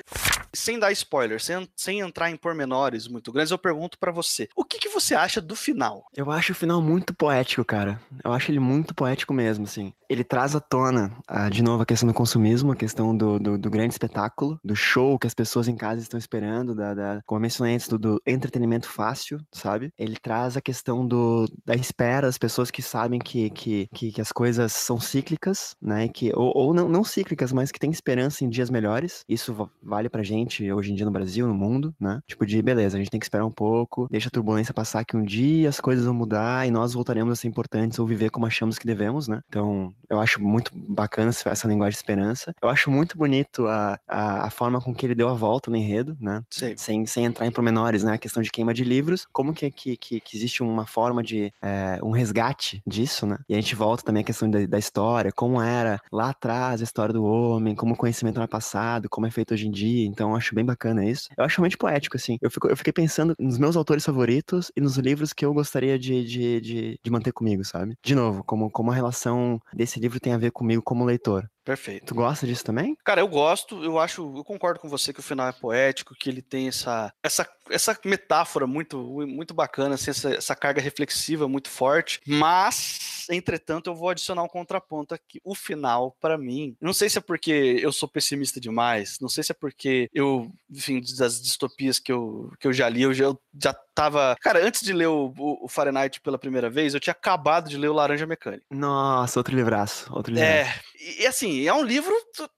Sem 0.57 0.79
dar 0.79 0.91
spoiler, 0.93 1.41
sem, 1.41 1.69
sem 1.77 2.01
entrar 2.01 2.31
em 2.31 2.37
pormenores 2.37 3.07
muito 3.07 3.31
grandes, 3.31 3.51
eu 3.51 3.59
pergunto 3.59 3.99
para 3.99 4.11
você: 4.11 4.49
o 4.57 4.65
que, 4.65 4.79
que 4.79 4.89
você 4.89 5.15
acha 5.15 5.41
do 5.41 5.55
final? 5.55 6.07
Eu 6.17 6.31
acho 6.31 6.53
o 6.53 6.55
final 6.55 6.81
muito 6.81 7.15
poético, 7.15 7.65
cara. 7.65 8.01
Eu 8.25 8.33
acho 8.33 8.51
ele 8.51 8.59
muito 8.59 8.95
poético 8.95 9.35
mesmo, 9.35 9.65
assim. 9.65 9.93
Ele 10.09 10.25
traz 10.25 10.55
à 10.55 10.61
tona, 10.61 11.13
uh, 11.31 11.51
de 11.51 11.63
novo, 11.63 11.83
a 11.83 11.87
questão 11.87 12.07
do 12.07 12.15
consumismo, 12.15 12.73
a 12.73 12.77
questão 12.77 13.15
do, 13.17 13.39
do, 13.39 13.59
do, 13.59 13.71
grande 13.71 13.93
espetáculo, 13.93 14.59
do 14.65 14.75
show 14.75 15.19
que 15.19 15.27
as 15.27 15.35
pessoas 15.35 15.67
em 15.67 15.77
casa 15.77 16.01
estão 16.01 16.19
esperando, 16.19 16.75
da, 16.75 16.95
da 16.95 17.21
como 17.27 17.39
eu 17.39 17.43
mencionei 17.43 17.75
antes, 17.75 17.89
do, 17.89 17.99
do, 17.99 18.23
entretenimento 18.25 18.89
fácil, 18.89 19.41
sabe? 19.53 19.93
Ele 19.99 20.17
traz 20.17 20.57
a 20.57 20.61
questão 20.61 21.07
do, 21.07 21.47
da 21.65 21.75
espera, 21.75 22.29
as 22.29 22.39
pessoas 22.39 22.71
que 22.71 22.81
sabem 22.81 23.19
que, 23.19 23.51
que, 23.51 23.89
que, 23.93 24.13
que 24.13 24.21
as 24.21 24.31
coisas 24.31 24.73
são 24.73 25.01
cíclicas, 25.01 25.75
né? 25.83 26.09
Que, 26.09 26.33
ou, 26.35 26.53
ou 26.57 26.73
não, 26.73 26.89
não 26.89 27.05
cíclicas, 27.05 27.53
mas 27.53 27.73
que 27.73 27.81
tem 27.81 27.91
esperança 27.91 28.45
em 28.45 28.49
dias 28.49 28.71
melhores. 28.71 29.25
Isso 29.29 29.69
vale 29.83 30.09
pra 30.09 30.23
gente 30.23 30.46
hoje 30.73 30.93
em 30.93 30.95
dia 30.95 31.05
no 31.05 31.13
Brasil, 31.13 31.47
no 31.47 31.55
mundo, 31.55 31.95
né? 32.01 32.21
Tipo 32.27 32.47
de, 32.47 32.61
beleza, 32.63 32.97
a 32.97 32.99
gente 32.99 33.11
tem 33.11 33.21
que 33.21 33.27
esperar 33.27 33.45
um 33.45 33.51
pouco 33.51 34.07
deixa 34.11 34.29
a 34.29 34.31
turbulência 34.31 34.75
passar 34.75 35.05
que 35.05 35.17
um 35.17 35.23
dia 35.23 35.69
as 35.69 35.81
coisas 35.81 36.05
vão 36.05 36.15
mudar 36.15 36.67
e 36.67 36.71
nós 36.71 36.95
voltaremos 36.95 37.33
a 37.33 37.37
ser 37.37 37.49
importantes 37.49 37.99
ou 37.99 38.07
viver 38.07 38.31
como 38.31 38.47
achamos 38.47 38.79
que 38.79 38.87
devemos, 38.87 39.29
né? 39.29 39.41
Então, 39.49 39.95
eu 40.09 40.21
acho 40.21 40.43
muito 40.43 40.71
bacana 40.75 41.31
essa 41.31 41.69
linguagem 41.69 41.93
de 41.93 41.97
esperança. 41.97 42.55
Eu 42.63 42.69
acho 42.69 42.91
muito 42.91 43.17
bonito 43.17 43.67
a, 43.67 43.99
a, 44.07 44.47
a 44.47 44.51
forma 44.51 44.81
com 44.81 44.95
que 44.95 45.07
ele 45.07 45.15
deu 45.15 45.29
a 45.29 45.35
volta 45.35 45.71
no 45.71 45.77
enredo, 45.77 46.17
né? 46.21 46.43
Sem, 46.77 47.07
sem 47.07 47.25
entrar 47.25 47.47
em 47.47 47.51
pormenores, 47.51 48.03
né? 48.03 48.15
A 48.15 48.19
questão 48.19 48.43
de 48.43 48.51
queima 48.51 48.73
de 48.73 48.85
livros, 48.85 49.27
como 49.33 49.53
que, 49.53 49.71
que, 49.71 49.97
que, 49.97 50.21
que 50.21 50.37
existe 50.37 50.63
uma 50.63 50.87
forma 50.87 51.23
de 51.23 51.53
é, 51.63 51.99
um 52.03 52.11
resgate 52.11 52.83
disso, 52.87 53.27
né? 53.27 53.39
E 53.49 53.55
a 53.55 53.61
gente 53.61 53.75
volta 53.75 54.03
também 54.03 54.23
à 54.23 54.25
questão 54.25 54.51
da, 54.51 54.65
da 54.67 54.79
história, 54.79 55.33
como 55.33 55.61
era 55.61 56.01
lá 56.11 56.31
atrás 56.31 56.81
a 56.81 56.85
história 56.85 57.13
do 57.13 57.25
homem, 57.25 57.75
como 57.75 57.95
o 57.95 57.97
conhecimento 57.97 58.39
era 58.39 58.49
passado, 58.49 59.09
como 59.09 59.27
é 59.27 59.31
feito 59.31 59.55
hoje 59.55 59.67
em 59.67 59.71
dia. 59.71 60.07
Então, 60.07 60.26
eu 60.31 60.37
acho 60.37 60.55
bem 60.55 60.65
bacana 60.65 61.05
isso. 61.05 61.29
Eu 61.37 61.45
acho 61.45 61.59
realmente 61.59 61.77
poético, 61.77 62.17
assim. 62.17 62.39
Eu, 62.41 62.51
fico, 62.51 62.69
eu 62.69 62.77
fiquei 62.77 62.93
pensando 62.93 63.35
nos 63.39 63.59
meus 63.59 63.77
autores 63.77 64.05
favoritos 64.05 64.71
e 64.77 64.81
nos 64.81 64.97
livros 64.97 65.33
que 65.33 65.45
eu 65.45 65.53
gostaria 65.53 65.99
de, 65.99 66.25
de, 66.25 66.61
de, 66.61 67.01
de 67.03 67.11
manter 67.11 67.33
comigo, 67.33 67.65
sabe? 67.65 67.97
De 68.03 68.15
novo, 68.15 68.43
como, 68.45 68.71
como 68.71 68.91
a 68.91 68.95
relação 68.95 69.61
desse 69.73 69.99
livro 70.01 70.21
tem 70.21 70.33
a 70.33 70.39
ver 70.39 70.51
comigo 70.51 70.83
como 70.83 71.05
leitor. 71.05 71.49
Perfeito. 71.67 72.07
Tu 72.07 72.15
gosta 72.15 72.47
disso 72.47 72.63
também? 72.63 72.97
Cara, 73.05 73.21
eu 73.21 73.27
gosto, 73.27 73.83
eu 73.83 73.99
acho, 73.99 74.23
eu 74.37 74.45
concordo 74.45 74.79
com 74.79 74.89
você 74.89 75.13
que 75.13 75.19
o 75.19 75.23
final 75.23 75.49
é 75.49 75.53
poético, 75.53 76.15
que 76.15 76.31
ele 76.31 76.41
tem 76.41 76.69
essa 76.69 77.13
essa, 77.21 77.45
essa 77.69 77.99
metáfora 78.05 78.69
muito 78.69 79.27
muito 79.27 79.53
bacana, 79.53 79.97
assim, 79.97 80.13
essa, 80.13 80.33
essa 80.33 80.55
carga 80.55 80.81
reflexiva 80.81 81.49
muito 81.49 81.69
forte, 81.69 82.21
mas 82.25 83.27
entretanto 83.29 83.91
eu 83.91 83.97
vou 83.97 84.11
adicionar 84.11 84.45
um 84.45 84.49
contraponto 84.49 85.13
aqui. 85.13 85.41
O 85.43 85.57
final 85.57 86.17
para 86.21 86.39
mim, 86.39 86.77
não 86.81 86.93
sei 86.93 87.09
se 87.11 87.19
é 87.19 87.21
porque 87.21 87.81
eu 87.83 87.91
sou 87.91 88.09
pessimista 88.09 88.61
demais, 88.61 89.19
não 89.21 89.29
sei 89.29 89.43
se 89.43 89.51
é 89.51 89.55
porque 89.55 90.09
eu, 90.15 90.49
enfim, 90.71 91.01
das 91.19 91.43
distopias 91.43 91.99
que 91.99 92.13
eu 92.13 92.53
que 92.61 92.69
eu 92.69 92.73
já 92.73 92.89
li, 92.89 93.03
eu 93.03 93.13
já, 93.13 93.25
eu 93.25 93.41
já 93.61 93.77
tava, 93.97 94.37
cara, 94.43 94.63
antes 94.63 94.83
de 94.83 94.93
ler 94.93 95.07
o, 95.07 95.33
o, 95.39 95.67
Fahrenheit 95.69 96.21
pela 96.21 96.39
primeira 96.39 96.69
vez, 96.69 96.93
eu 96.93 97.01
tinha 97.01 97.13
acabado 97.13 97.71
de 97.71 97.79
ler 97.79 97.89
o 97.89 97.95
Laranja 97.95 98.27
Mecânica. 98.27 98.63
Nossa, 98.71 99.41
outro 99.41 99.57
livraço, 99.57 100.15
outro 100.15 100.35
livraço. 100.35 100.71
É, 100.71 100.75
e 101.19 101.27
assim, 101.27 101.67
é 101.67 101.73
um 101.73 101.83
livro 101.83 102.15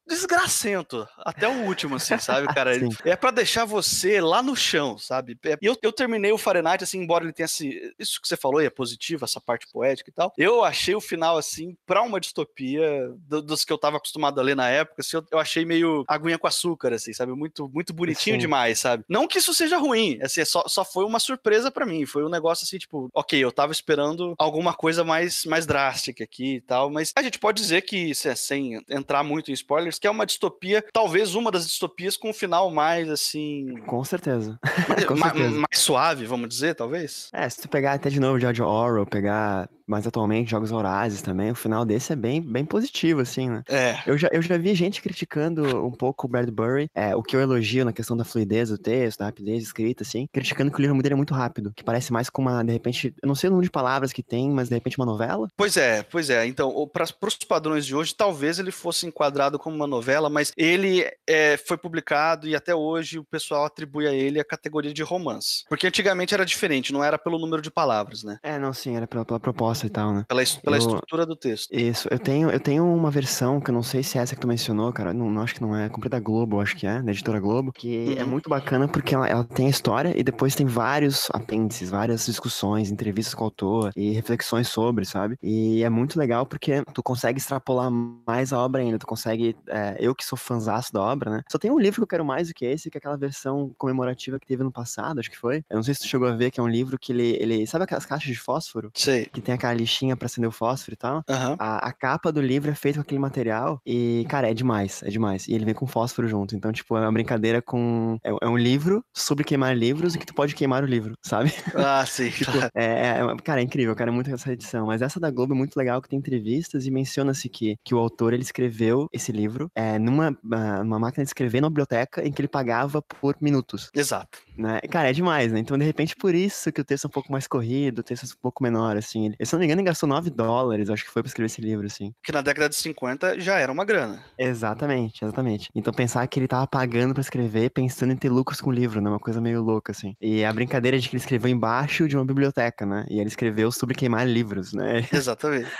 desgracento, 0.06 1.06
até 1.18 1.46
o 1.46 1.66
último, 1.66 1.94
assim, 1.96 2.18
sabe, 2.18 2.48
cara? 2.52 2.72
é 3.04 3.14
para 3.14 3.30
deixar 3.30 3.64
você 3.64 4.20
lá 4.20 4.42
no 4.42 4.56
chão, 4.56 4.98
sabe? 4.98 5.38
É, 5.44 5.56
e 5.62 5.66
eu, 5.66 5.76
eu 5.80 5.92
terminei 5.92 6.32
o 6.32 6.38
Fahrenheit, 6.38 6.82
assim, 6.82 6.98
embora 6.98 7.24
ele 7.24 7.32
tenha 7.32 7.44
esse, 7.44 7.94
isso 7.98 8.20
que 8.20 8.26
você 8.26 8.36
falou, 8.36 8.60
e 8.60 8.66
é 8.66 8.70
positivo, 8.70 9.24
essa 9.24 9.40
parte 9.40 9.68
poética 9.72 10.10
e 10.10 10.12
tal, 10.12 10.32
eu 10.36 10.64
achei 10.64 10.94
o 10.96 11.00
final, 11.00 11.38
assim, 11.38 11.76
pra 11.86 12.02
uma 12.02 12.18
distopia 12.18 13.12
do, 13.28 13.40
dos 13.40 13.64
que 13.64 13.72
eu 13.72 13.78
tava 13.78 13.98
acostumado 13.98 14.40
a 14.40 14.42
ler 14.42 14.56
na 14.56 14.68
época, 14.68 15.02
assim, 15.02 15.16
eu, 15.16 15.24
eu, 15.30 15.38
achei 15.38 15.64
meio 15.64 16.04
aguinha 16.08 16.38
com 16.38 16.48
açúcar, 16.48 16.92
assim, 16.92 17.12
sabe? 17.12 17.32
Muito, 17.32 17.68
muito 17.68 17.92
bonitinho 17.92 18.34
Sim. 18.34 18.40
demais, 18.40 18.80
sabe? 18.80 19.04
Não 19.08 19.28
que 19.28 19.38
isso 19.38 19.54
seja 19.54 19.78
ruim, 19.78 20.18
assim, 20.20 20.40
é 20.40 20.44
só, 20.44 20.64
só 20.66 20.84
foi 20.84 21.04
uma 21.04 21.20
surpresa 21.28 21.70
para 21.70 21.86
mim, 21.86 22.04
foi 22.06 22.24
um 22.24 22.28
negócio 22.28 22.64
assim, 22.64 22.78
tipo, 22.78 23.08
ok, 23.14 23.38
eu 23.38 23.52
tava 23.52 23.72
esperando 23.72 24.34
alguma 24.38 24.74
coisa 24.74 25.04
mais, 25.04 25.44
mais 25.44 25.66
drástica 25.66 26.24
aqui 26.24 26.56
e 26.56 26.60
tal, 26.60 26.90
mas 26.90 27.12
a 27.16 27.22
gente 27.22 27.38
pode 27.38 27.60
dizer 27.60 27.82
que, 27.82 28.14
sem 28.14 28.82
entrar 28.88 29.22
muito 29.22 29.50
em 29.50 29.54
spoilers, 29.54 29.98
que 29.98 30.06
é 30.06 30.10
uma 30.10 30.26
distopia, 30.26 30.84
talvez 30.92 31.34
uma 31.34 31.50
das 31.50 31.66
distopias 31.66 32.16
com 32.16 32.30
um 32.30 32.34
final 32.34 32.70
mais 32.70 33.08
assim. 33.08 33.76
Com 33.86 34.02
certeza. 34.04 34.58
Mais, 34.88 35.04
com 35.06 35.16
certeza. 35.16 35.50
mais 35.50 35.78
suave, 35.78 36.26
vamos 36.26 36.48
dizer, 36.48 36.74
talvez. 36.74 37.28
É, 37.32 37.48
se 37.48 37.60
tu 37.62 37.68
pegar 37.68 37.92
até 37.92 38.08
de 38.08 38.20
novo 38.20 38.40
George 38.40 38.62
Orwell, 38.62 39.06
pegar 39.06 39.68
mas 39.88 40.06
atualmente 40.06 40.50
Jogos 40.50 40.70
Vorazes 40.70 41.22
também, 41.22 41.50
o 41.50 41.54
final 41.54 41.84
desse 41.84 42.12
é 42.12 42.16
bem, 42.16 42.40
bem 42.40 42.64
positivo, 42.64 43.20
assim, 43.20 43.48
né? 43.48 43.62
É. 43.68 43.98
Eu 44.06 44.18
já, 44.18 44.28
eu 44.30 44.42
já 44.42 44.58
vi 44.58 44.74
gente 44.74 45.00
criticando 45.00 45.84
um 45.84 45.90
pouco 45.90 46.26
o 46.26 46.30
Bradbury, 46.30 46.90
é, 46.94 47.16
o 47.16 47.22
que 47.22 47.34
eu 47.34 47.40
elogio 47.40 47.84
na 47.84 47.92
questão 47.92 48.16
da 48.16 48.24
fluidez 48.24 48.68
do 48.68 48.78
texto, 48.78 49.20
da 49.20 49.26
rapidez 49.26 49.62
escrita, 49.62 50.02
assim, 50.02 50.26
criticando 50.32 50.70
que 50.70 50.78
o 50.78 50.82
livro 50.82 51.02
dele 51.02 51.14
é 51.14 51.16
muito 51.16 51.34
rápido, 51.34 51.72
que 51.74 51.82
parece 51.82 52.12
mais 52.12 52.28
com 52.28 52.42
uma, 52.42 52.62
de 52.62 52.72
repente, 52.72 53.14
eu 53.22 53.26
não 53.26 53.34
sei 53.34 53.48
o 53.48 53.50
número 53.50 53.64
de 53.64 53.70
palavras 53.70 54.12
que 54.12 54.22
tem, 54.22 54.50
mas 54.50 54.68
de 54.68 54.74
repente 54.74 54.98
uma 54.98 55.06
novela. 55.06 55.48
Pois 55.56 55.76
é, 55.76 56.02
pois 56.02 56.28
é. 56.28 56.46
Então, 56.46 56.88
para 56.92 57.04
os 57.04 57.36
padrões 57.36 57.86
de 57.86 57.94
hoje, 57.94 58.14
talvez 58.14 58.58
ele 58.58 58.70
fosse 58.70 59.06
enquadrado 59.06 59.58
como 59.58 59.74
uma 59.74 59.86
novela, 59.86 60.28
mas 60.28 60.52
ele 60.56 61.04
é, 61.26 61.56
foi 61.56 61.78
publicado 61.78 62.46
e 62.46 62.54
até 62.54 62.74
hoje 62.74 63.18
o 63.18 63.24
pessoal 63.24 63.64
atribui 63.64 64.06
a 64.06 64.12
ele 64.12 64.40
a 64.40 64.44
categoria 64.44 64.92
de 64.92 65.02
romance. 65.02 65.64
Porque 65.68 65.86
antigamente 65.86 66.34
era 66.34 66.44
diferente, 66.44 66.92
não 66.92 67.02
era 67.02 67.18
pelo 67.18 67.38
número 67.38 67.62
de 67.62 67.70
palavras, 67.70 68.22
né? 68.22 68.38
É, 68.42 68.58
não, 68.58 68.72
sim, 68.72 68.96
era 68.96 69.06
pela, 69.06 69.24
pela 69.24 69.40
proposta 69.40 69.77
e 69.86 69.90
tal, 69.90 70.12
né? 70.12 70.24
Pela, 70.28 70.42
pela 70.62 70.76
eu, 70.76 70.80
estrutura 70.80 71.26
do 71.26 71.36
texto. 71.36 71.72
Isso. 71.72 72.08
Eu 72.10 72.18
tenho, 72.18 72.50
eu 72.50 72.60
tenho 72.60 72.84
uma 72.84 73.10
versão 73.10 73.60
que 73.60 73.70
eu 73.70 73.74
não 73.74 73.82
sei 73.82 74.02
se 74.02 74.18
é 74.18 74.22
essa 74.22 74.34
que 74.34 74.40
tu 74.40 74.48
mencionou, 74.48 74.92
cara. 74.92 75.12
Não, 75.12 75.30
não 75.30 75.42
acho 75.42 75.54
que 75.54 75.62
não 75.62 75.76
é. 75.76 75.88
Comprei 75.88 76.10
da 76.10 76.20
Globo, 76.20 76.60
acho 76.60 76.76
que 76.76 76.86
é, 76.86 77.02
da 77.02 77.10
editora 77.10 77.40
Globo. 77.40 77.72
Que 77.72 78.12
é 78.12 78.14
uhum. 78.14 78.20
é 78.20 78.24
muito 78.24 78.48
bacana 78.48 78.88
porque 78.88 79.14
ela, 79.14 79.26
ela 79.28 79.44
tem 79.44 79.66
a 79.66 79.70
história 79.70 80.12
e 80.16 80.22
depois 80.22 80.54
tem 80.54 80.66
vários 80.66 81.28
apêndices, 81.32 81.90
várias 81.90 82.26
discussões, 82.26 82.90
entrevistas 82.90 83.34
com 83.34 83.42
o 83.42 83.46
autor 83.46 83.92
e 83.96 84.10
reflexões 84.10 84.68
sobre, 84.68 85.04
sabe? 85.04 85.36
E 85.42 85.82
é 85.82 85.88
muito 85.88 86.18
legal 86.18 86.46
porque 86.46 86.82
tu 86.92 87.02
consegue 87.02 87.38
extrapolar 87.38 87.90
mais 87.90 88.52
a 88.52 88.58
obra 88.58 88.82
ainda. 88.82 88.98
Tu 88.98 89.06
consegue. 89.06 89.56
É, 89.66 89.96
eu 89.98 90.14
que 90.14 90.24
sou 90.24 90.36
fãzaço 90.36 90.92
da 90.92 91.00
obra, 91.00 91.30
né? 91.30 91.42
Só 91.50 91.58
tem 91.58 91.70
um 91.70 91.78
livro 91.78 91.96
que 91.96 92.02
eu 92.02 92.08
quero 92.08 92.24
mais 92.24 92.48
do 92.48 92.54
que 92.54 92.64
esse, 92.64 92.90
que 92.90 92.96
é 92.96 93.00
aquela 93.00 93.16
versão 93.16 93.72
comemorativa 93.76 94.38
que 94.38 94.46
teve 94.46 94.62
no 94.62 94.72
passado, 94.72 95.20
acho 95.20 95.30
que 95.30 95.38
foi. 95.38 95.64
Eu 95.68 95.76
não 95.76 95.82
sei 95.82 95.94
se 95.94 96.00
tu 96.00 96.08
chegou 96.08 96.28
a 96.28 96.32
ver, 96.32 96.50
que 96.50 96.60
é 96.60 96.62
um 96.62 96.68
livro 96.68 96.98
que 96.98 97.12
ele. 97.12 97.36
ele 97.40 97.66
sabe 97.66 97.84
aquelas 97.84 98.06
caixas 98.06 98.28
de 98.28 98.38
fósforo? 98.38 98.90
Sei. 98.94 99.26
Que 99.26 99.40
tem 99.40 99.54
aquela 99.68 99.74
lixinha 99.74 100.16
para 100.16 100.26
acender 100.26 100.48
o 100.48 100.52
fósforo 100.52 100.94
e 100.94 100.96
tal. 100.96 101.16
Uhum. 101.28 101.56
A, 101.58 101.88
a, 101.88 101.92
capa 101.92 102.32
do 102.32 102.40
livro 102.40 102.70
é 102.70 102.74
feita 102.74 102.98
com 102.98 103.02
aquele 103.02 103.18
material 103.18 103.80
e, 103.86 104.24
cara, 104.28 104.50
é 104.50 104.54
demais, 104.54 105.02
é 105.02 105.08
demais. 105.08 105.46
E 105.48 105.54
ele 105.54 105.64
vem 105.64 105.74
com 105.74 105.86
fósforo 105.86 106.28
junto. 106.28 106.56
Então, 106.56 106.72
tipo, 106.72 106.96
é 106.96 107.00
uma 107.00 107.12
brincadeira 107.12 107.60
com. 107.60 108.18
É, 108.24 108.30
é 108.30 108.48
um 108.48 108.56
livro 108.56 109.04
sobre 109.14 109.44
queimar 109.44 109.76
livros 109.76 110.14
e 110.14 110.18
que 110.18 110.26
tu 110.26 110.34
pode 110.34 110.54
queimar 110.54 110.82
o 110.82 110.86
livro, 110.86 111.14
sabe? 111.22 111.52
Ah, 111.74 112.04
sim. 112.06 112.30
tipo, 112.32 112.50
é, 112.74 113.18
é, 113.18 113.36
cara, 113.44 113.60
é 113.60 113.64
incrível, 113.64 113.94
cara, 113.94 114.10
é 114.10 114.14
muito 114.14 114.30
essa 114.30 114.52
edição. 114.52 114.86
Mas 114.86 115.02
essa 115.02 115.20
da 115.20 115.30
Globo 115.30 115.54
é 115.54 115.56
muito 115.56 115.76
legal, 115.76 116.00
que 116.00 116.08
tem 116.08 116.18
entrevistas 116.18 116.86
e 116.86 116.90
menciona-se 116.90 117.48
que, 117.48 117.76
que 117.84 117.94
o 117.94 117.98
autor 117.98 118.32
ele 118.32 118.42
escreveu 118.42 119.08
esse 119.12 119.32
livro 119.32 119.70
é, 119.74 119.98
numa 119.98 120.36
uma 120.42 120.98
máquina 120.98 121.24
de 121.24 121.30
escrever 121.30 121.60
na 121.60 121.68
biblioteca 121.68 122.26
em 122.26 122.32
que 122.32 122.40
ele 122.40 122.48
pagava 122.48 123.02
por 123.02 123.36
minutos. 123.40 123.90
Exato. 123.94 124.38
Né? 124.58 124.80
Cara, 124.90 125.10
é 125.10 125.12
demais, 125.12 125.52
né? 125.52 125.60
Então, 125.60 125.78
de 125.78 125.84
repente, 125.84 126.16
por 126.16 126.34
isso 126.34 126.72
que 126.72 126.80
o 126.80 126.84
texto 126.84 127.04
é 127.04 127.08
um 127.08 127.10
pouco 127.10 127.30
mais 127.30 127.46
corrido, 127.46 128.00
o 128.00 128.02
texto 128.02 128.24
é 128.24 128.26
um 128.26 128.40
pouco 128.42 128.62
menor, 128.62 128.96
assim. 128.96 129.26
Ele, 129.26 129.36
se 129.40 129.52
não 129.52 129.60
me 129.60 129.66
engano, 129.66 129.80
ele 129.80 129.86
gastou 129.86 130.08
9 130.08 130.30
dólares, 130.30 130.90
acho 130.90 131.04
que 131.04 131.10
foi 131.10 131.22
pra 131.22 131.28
escrever 131.28 131.46
esse 131.46 131.60
livro, 131.60 131.86
assim. 131.86 132.12
Que 132.22 132.32
na 132.32 132.40
década 132.40 132.68
de 132.68 132.74
50 132.74 133.38
já 133.38 133.58
era 133.58 133.70
uma 133.70 133.84
grana. 133.84 134.22
Exatamente, 134.36 135.24
exatamente. 135.24 135.68
Então, 135.74 135.92
pensar 135.92 136.26
que 136.26 136.40
ele 136.40 136.48
tava 136.48 136.66
pagando 136.66 137.14
para 137.14 137.20
escrever, 137.20 137.70
pensando 137.70 138.12
em 138.12 138.16
ter 138.16 138.28
lucros 138.28 138.60
com 138.60 138.70
o 138.70 138.72
livro, 138.72 139.00
né? 139.00 139.08
Uma 139.08 139.20
coisa 139.20 139.40
meio 139.40 139.62
louca, 139.62 139.92
assim. 139.92 140.16
E 140.20 140.44
a 140.44 140.52
brincadeira 140.52 140.98
de 140.98 141.08
que 141.08 141.14
ele 141.14 141.22
escreveu 141.22 141.50
embaixo 141.50 142.08
de 142.08 142.16
uma 142.16 142.24
biblioteca, 142.24 142.84
né? 142.84 143.06
E 143.08 143.20
ele 143.20 143.28
escreveu 143.28 143.70
sobre 143.70 143.94
queimar 143.94 144.26
livros, 144.26 144.72
né? 144.72 145.06
Exatamente. 145.12 145.70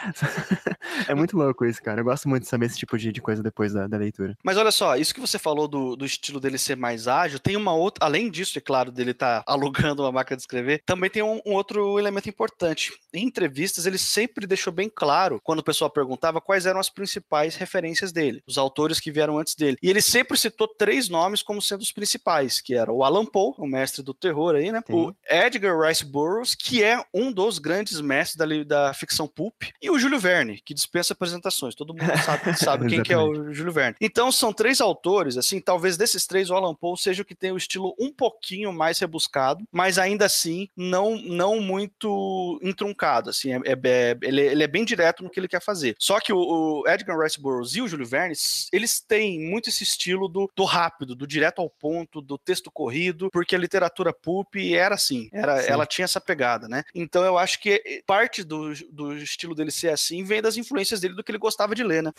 é 1.08 1.14
muito 1.14 1.36
louco 1.36 1.64
isso, 1.64 1.82
cara. 1.82 2.00
Eu 2.00 2.04
gosto 2.04 2.28
muito 2.28 2.44
de 2.44 2.48
saber 2.48 2.66
esse 2.66 2.78
tipo 2.78 2.96
de, 2.96 3.10
de 3.10 3.20
coisa 3.20 3.42
depois 3.42 3.72
da, 3.72 3.88
da 3.88 3.96
leitura. 3.96 4.36
Mas 4.44 4.56
olha 4.56 4.70
só, 4.70 4.96
isso 4.96 5.14
que 5.14 5.20
você 5.20 5.38
falou 5.38 5.66
do, 5.66 5.96
do 5.96 6.04
estilo 6.04 6.38
dele 6.38 6.58
ser 6.58 6.76
mais 6.76 7.08
ágil, 7.08 7.38
tem 7.38 7.56
uma 7.56 7.74
outra. 7.74 8.04
Além 8.04 8.30
disso, 8.30 8.58
é 8.58 8.60
claro, 8.68 8.92
dele 8.92 9.12
estar 9.12 9.42
tá 9.42 9.44
alugando 9.50 10.02
uma 10.02 10.12
máquina 10.12 10.37
de 10.37 10.42
escrever, 10.42 10.83
também 10.85 11.09
tem 11.09 11.22
um, 11.22 11.40
um, 11.46 11.54
outro 11.54 11.98
elemento 11.98 12.28
importante. 12.28 12.92
Em 13.14 13.24
entrevistas, 13.24 13.87
ele 13.87 13.96
sempre 13.96 14.46
deixou 14.46 14.70
bem 14.70 14.90
claro, 14.94 15.40
quando 15.42 15.61
o 15.61 15.64
pessoal 15.64 15.88
perguntava, 15.88 16.38
quais 16.38 16.66
eram 16.66 16.78
as 16.78 16.90
principais 16.90 17.57
referências 17.57 18.12
dele, 18.12 18.42
os 18.46 18.59
autores 18.59 19.00
que 19.00 19.11
vieram 19.11 19.38
antes 19.38 19.54
dele. 19.54 19.78
E 19.83 19.88
ele 19.88 20.02
sempre 20.02 20.37
citou 20.37 20.68
três 20.68 21.09
nomes 21.09 21.42
como 21.42 21.62
sendo 21.62 21.81
os 21.81 21.90
principais, 21.90 22.61
que 22.61 22.74
era 22.74 22.92
o 22.92 23.02
Alan 23.02 23.24
Poe, 23.24 23.54
o 23.57 23.66
mestre 23.66 24.02
do 24.02 24.12
terror 24.12 24.54
aí, 24.54 24.70
né? 24.70 24.83
Sim. 24.87 24.92
O 24.92 25.14
Edgar 25.26 25.81
Rice 25.81 26.04
Burroughs, 26.04 26.54
que 26.54 26.85
é 26.85 27.02
um 27.14 27.33
dos 27.33 27.59
grandes 27.59 28.02
mestres 28.02 28.37
da, 28.37 28.64
da 28.64 28.92
ficção 28.92 29.26
pulp, 29.26 29.62
e 29.81 29.88
o 29.88 29.98
Júlio 29.98 30.18
Verne, 30.18 30.61
que 30.62 30.74
dispensa 30.74 31.14
apresentações. 31.14 31.74
Todo 31.74 31.94
mundo 31.94 32.12
sabe, 32.22 32.52
sabe 32.59 32.87
quem 32.87 33.02
que 33.02 33.14
é 33.14 33.18
o 33.18 33.50
Júlio 33.54 33.72
Verne. 33.72 33.96
Então, 33.98 34.31
são 34.31 34.52
três 34.52 34.83
autores, 34.83 35.38
assim, 35.38 35.59
talvez 35.59 35.96
desses 35.96 36.26
três, 36.26 36.50
o 36.50 36.54
Alan 36.54 36.74
Poe 36.74 36.98
seja 36.98 37.22
o 37.22 37.24
que 37.24 37.35
tem 37.35 37.50
o 37.50 37.57
estilo 37.57 37.94
um 37.98 38.12
pouquinho 38.12 38.58
mais 38.66 38.99
rebuscado 38.99 39.64
mas 39.73 39.99
ainda 39.99 40.25
assim 40.25 40.68
não, 40.77 41.16
não 41.16 41.61
muito 41.61 42.59
entruncado, 42.62 43.31
assim, 43.31 43.53
é, 43.53 43.61
é, 43.64 44.16
ele, 44.23 44.40
ele, 44.40 44.62
é 44.62 44.66
bem 44.66 44.85
direto 44.85 45.23
no 45.23 45.31
que 45.31 45.38
ele 45.38 45.49
quer 45.49 45.62
fazer. 45.62 45.94
Só 45.99 46.21
que 46.21 46.33
o, 46.33 46.38
o 46.38 46.88
Edgar 46.88 47.18
Rice 47.18 47.40
Burroughs 47.40 47.75
e 47.75 47.83
o 47.83 47.88
Júlio 47.88 48.07
Verne, 48.07 48.35
eles 48.73 49.01
têm 49.01 49.40
muito 49.40 49.68
esse 49.68 49.83
estilo 49.83 50.29
do, 50.29 50.51
do 50.55 50.64
rápido, 50.64 51.14
do 51.14 51.27
direto 51.27 51.61
ao 51.61 51.71
ponto, 51.71 52.21
do 52.21 52.38
texto 52.38 52.71
corrido, 52.71 53.31
porque 53.31 53.55
a 53.55 53.59
literatura 53.59 54.12
pulp 54.12 54.57
era 54.57 54.94
assim, 54.94 55.29
era, 55.33 55.61
ela 55.62 55.87
tinha 55.87 56.05
essa 56.05 56.21
pegada, 56.21 56.68
né? 56.68 56.83
Então 56.94 57.25
eu 57.25 57.38
acho 57.38 57.61
que 57.61 58.03
parte 58.07 58.42
do, 58.42 58.73
do 58.90 59.16
estilo 59.16 59.55
dele 59.55 59.71
ser 59.71 59.90
assim 59.90 60.25
vem 60.25 60.42
das 60.42 60.57
influências 60.57 61.01
dele 61.01 61.14
do 61.14 61.23
que 61.23 61.31
ele 61.31 61.38
gostava 61.38 61.75
de 61.75 61.83
ler, 61.83 62.03
né? 62.03 62.12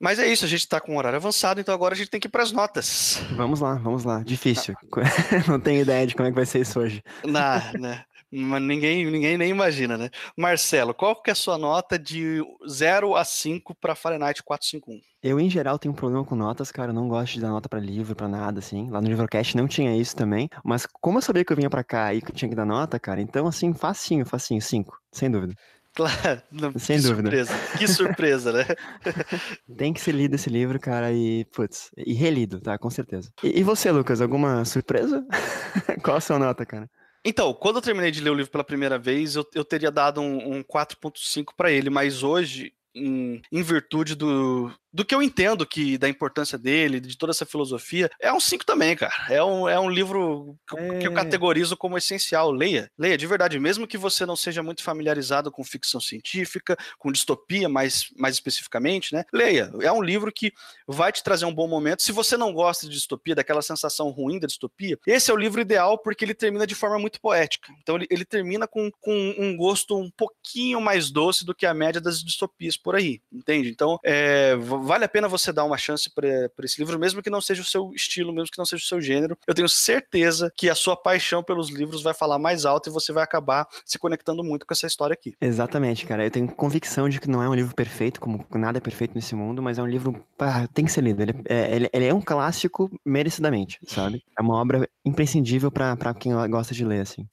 Mas 0.00 0.18
é 0.18 0.26
isso, 0.26 0.44
a 0.44 0.48
gente 0.48 0.66
tá 0.66 0.80
com 0.80 0.94
um 0.94 0.98
horário 0.98 1.16
avançado, 1.16 1.60
então 1.60 1.74
agora 1.74 1.94
a 1.94 1.96
gente 1.96 2.10
tem 2.10 2.20
que 2.20 2.26
ir 2.26 2.30
pras 2.30 2.50
notas. 2.50 3.22
Vamos 3.36 3.60
lá, 3.60 3.74
vamos 3.74 4.04
lá. 4.04 4.22
Difícil. 4.22 4.74
Não 5.48 5.60
tenho 5.60 5.82
ideia 5.82 6.06
de 6.06 6.14
como 6.14 6.26
é 6.26 6.30
que 6.30 6.36
vai 6.36 6.46
ser 6.46 6.60
isso 6.60 6.80
hoje. 6.80 7.02
Não, 7.24 7.80
né? 7.80 8.04
Mas 8.34 8.62
ninguém, 8.62 9.04
ninguém 9.04 9.36
nem 9.36 9.50
imagina, 9.50 9.98
né? 9.98 10.08
Marcelo, 10.34 10.94
qual 10.94 11.14
que 11.20 11.28
é 11.28 11.32
a 11.32 11.36
sua 11.36 11.58
nota 11.58 11.98
de 11.98 12.42
0 12.66 13.14
a 13.14 13.24
5 13.24 13.74
para 13.74 13.94
Fahrenheit 13.94 14.42
451? 14.42 15.00
Eu, 15.22 15.38
em 15.38 15.50
geral, 15.50 15.78
tenho 15.78 15.92
um 15.92 15.96
problema 15.96 16.24
com 16.24 16.34
notas, 16.34 16.72
cara. 16.72 16.90
Eu 16.90 16.94
não 16.94 17.08
gosto 17.08 17.34
de 17.34 17.40
dar 17.42 17.50
nota 17.50 17.68
pra 17.68 17.78
livro, 17.78 18.16
pra 18.16 18.26
nada, 18.26 18.58
assim. 18.58 18.90
Lá 18.90 19.02
no 19.02 19.08
Livrocast 19.08 19.54
não 19.54 19.68
tinha 19.68 19.94
isso 19.94 20.16
também. 20.16 20.48
Mas 20.64 20.86
como 20.86 21.18
eu 21.18 21.22
sabia 21.22 21.44
que 21.44 21.52
eu 21.52 21.56
vinha 21.56 21.68
pra 21.68 21.84
cá 21.84 22.14
e 22.14 22.22
que 22.22 22.30
eu 22.30 22.34
tinha 22.34 22.48
que 22.48 22.56
dar 22.56 22.64
nota, 22.64 22.98
cara, 22.98 23.20
então, 23.20 23.46
assim, 23.46 23.74
facinho, 23.74 24.24
facinho, 24.24 24.62
5, 24.62 24.98
sem 25.12 25.30
dúvida. 25.30 25.54
Claro, 25.94 26.42
não, 26.50 26.72
Sem 26.78 26.96
que 26.96 27.02
dúvida. 27.02 27.30
surpresa. 27.30 27.54
Que 27.78 27.88
surpresa, 27.88 28.52
né? 28.52 28.64
Tem 29.76 29.92
que 29.92 30.00
ser 30.00 30.12
lido 30.12 30.34
esse 30.34 30.48
livro, 30.48 30.80
cara, 30.80 31.12
e, 31.12 31.44
putz, 31.46 31.90
e 31.96 32.14
relido, 32.14 32.60
tá? 32.60 32.78
Com 32.78 32.88
certeza. 32.88 33.30
E, 33.42 33.60
e 33.60 33.62
você, 33.62 33.90
Lucas, 33.90 34.20
alguma 34.20 34.64
surpresa? 34.64 35.24
Qual 36.02 36.16
a 36.16 36.20
sua 36.20 36.38
nota, 36.38 36.64
cara? 36.64 36.88
Então, 37.24 37.52
quando 37.54 37.76
eu 37.76 37.82
terminei 37.82 38.10
de 38.10 38.20
ler 38.20 38.30
o 38.30 38.34
livro 38.34 38.50
pela 38.50 38.64
primeira 38.64 38.98
vez, 38.98 39.36
eu, 39.36 39.46
eu 39.54 39.64
teria 39.64 39.90
dado 39.90 40.20
um, 40.20 40.56
um 40.56 40.62
4.5 40.62 41.52
para 41.56 41.70
ele, 41.70 41.88
mas 41.90 42.22
hoje, 42.22 42.72
em, 42.94 43.40
em 43.52 43.62
virtude 43.62 44.14
do, 44.14 44.72
do 44.92 45.04
que 45.04 45.14
eu 45.14 45.22
entendo 45.22 45.66
que 45.66 45.96
da 45.96 46.08
importância 46.08 46.58
dele, 46.58 47.00
de 47.00 47.16
toda 47.16 47.30
essa 47.30 47.46
filosofia, 47.46 48.10
é 48.20 48.32
um 48.32 48.40
5 48.40 48.64
também, 48.64 48.94
cara. 48.96 49.12
É 49.30 49.42
um, 49.42 49.68
é 49.68 49.78
um 49.80 49.88
livro 49.90 50.56
que, 50.68 50.74
eu- 50.74 50.98
que 50.98 51.06
eu 51.08 51.12
É. 51.12 51.14
categorizo 51.14 51.76
como 51.76 51.96
essencial. 51.96 52.50
Leia, 52.50 52.90
leia 52.98 53.16
de 53.16 53.26
verdade, 53.26 53.58
mesmo 53.58 53.86
que 53.86 53.96
você 53.96 54.26
não 54.26 54.36
seja 54.36 54.62
muito 54.62 54.82
familiarizado 54.82 55.50
com 55.50 55.64
ficção 55.64 56.00
científica, 56.00 56.76
com 56.98 57.10
distopia 57.12 57.68
mais, 57.68 58.06
mais 58.16 58.34
especificamente, 58.34 59.14
né? 59.14 59.24
Leia. 59.32 59.70
É 59.80 59.90
um 59.90 60.02
livro 60.02 60.30
que 60.32 60.52
vai 60.86 61.10
te 61.12 61.22
trazer 61.22 61.44
um 61.46 61.54
bom 61.54 61.66
momento. 61.68 62.02
Se 62.02 62.12
você 62.12 62.36
não 62.36 62.52
gosta 62.52 62.86
de 62.86 62.92
distopia, 62.92 63.34
daquela 63.34 63.62
sensação 63.62 64.10
ruim 64.10 64.38
da 64.38 64.46
distopia, 64.46 64.98
esse 65.06 65.30
é 65.30 65.34
o 65.34 65.36
livro 65.36 65.60
ideal 65.60 65.98
porque 65.98 66.24
ele 66.24 66.34
termina 66.34 66.66
de 66.66 66.74
forma 66.74 66.98
muito 66.98 67.20
poética. 67.20 67.72
Então 67.80 67.96
ele, 67.96 68.06
ele 68.10 68.24
termina 68.24 68.66
com, 68.66 68.90
com 69.00 69.34
um 69.38 69.56
gosto 69.56 69.96
um 69.98 70.10
pouquinho 70.10 70.80
mais 70.80 71.10
doce 71.10 71.44
do 71.46 71.54
que 71.54 71.64
a 71.66 71.72
média 71.74 72.00
das 72.00 72.22
distopias 72.22 72.76
por 72.76 72.94
aí, 72.94 73.20
entende? 73.32 73.68
Então 73.70 73.98
é, 74.04 74.54
vale 74.82 75.04
a 75.04 75.08
pena 75.08 75.28
você 75.28 75.52
dar 75.52 75.64
uma 75.64 75.78
chance 75.78 76.10
para 76.12 76.28
esse 76.62 76.78
livro, 76.80 76.98
mesmo 76.98 77.22
que 77.22 77.30
não 77.30 77.40
seja 77.40 77.62
o 77.62 77.64
seu 77.64 77.92
estilo, 77.94 78.32
mesmo 78.32 78.50
que 78.50 78.58
não 78.58 78.64
seja 78.66 78.82
o 78.82 78.86
seu 78.86 79.00
gênero. 79.00 79.36
Eu 79.46 79.54
tenho 79.54 79.68
certeza 79.68 80.52
que 80.56 80.68
a 80.68 80.74
sua 80.74 80.96
paixão 80.96 81.42
pelos 81.42 81.70
livros 81.70 82.02
vai 82.02 82.14
falar 82.14 82.38
mais 82.38 82.64
alto 82.64 82.88
e 82.88 82.92
você 82.92 83.12
vai 83.12 83.22
acabar 83.22 83.66
se 83.84 83.98
conectando 83.98 84.42
muito 84.44 84.66
com 84.66 84.72
essa 84.74 84.86
história 84.86 85.14
aqui. 85.14 85.34
Exatamente, 85.40 86.06
cara. 86.06 86.24
Eu 86.24 86.30
tenho 86.30 86.48
convicção 86.48 87.08
de 87.08 87.20
que 87.20 87.28
não 87.28 87.42
é 87.42 87.48
um 87.48 87.54
livro 87.54 87.74
perfeito, 87.74 88.20
como 88.20 88.44
nada 88.54 88.78
é 88.78 88.80
perfeito 88.80 89.14
nesse 89.14 89.34
mundo, 89.34 89.62
mas 89.62 89.78
é 89.78 89.82
um 89.82 89.86
livro. 89.86 90.22
pá, 90.36 90.66
tem 90.74 90.84
que 90.84 90.90
ser 90.92 91.02
lido. 91.02 91.22
Ele 91.22 91.34
é, 91.48 91.74
ele- 91.76 91.90
ele 91.92 92.06
é 92.06 92.14
um 92.14 92.20
clássico 92.20 92.90
merecidamente, 93.04 93.78
sabe? 93.86 94.22
É 94.38 94.42
uma 94.42 94.54
obra 94.60 94.88
imprescindível 95.04 95.70
pra 95.70 95.96
quem 96.18 96.32
gosta 96.48 96.74
de 96.74 96.84
ler, 96.84 97.00
assim. 97.00 97.26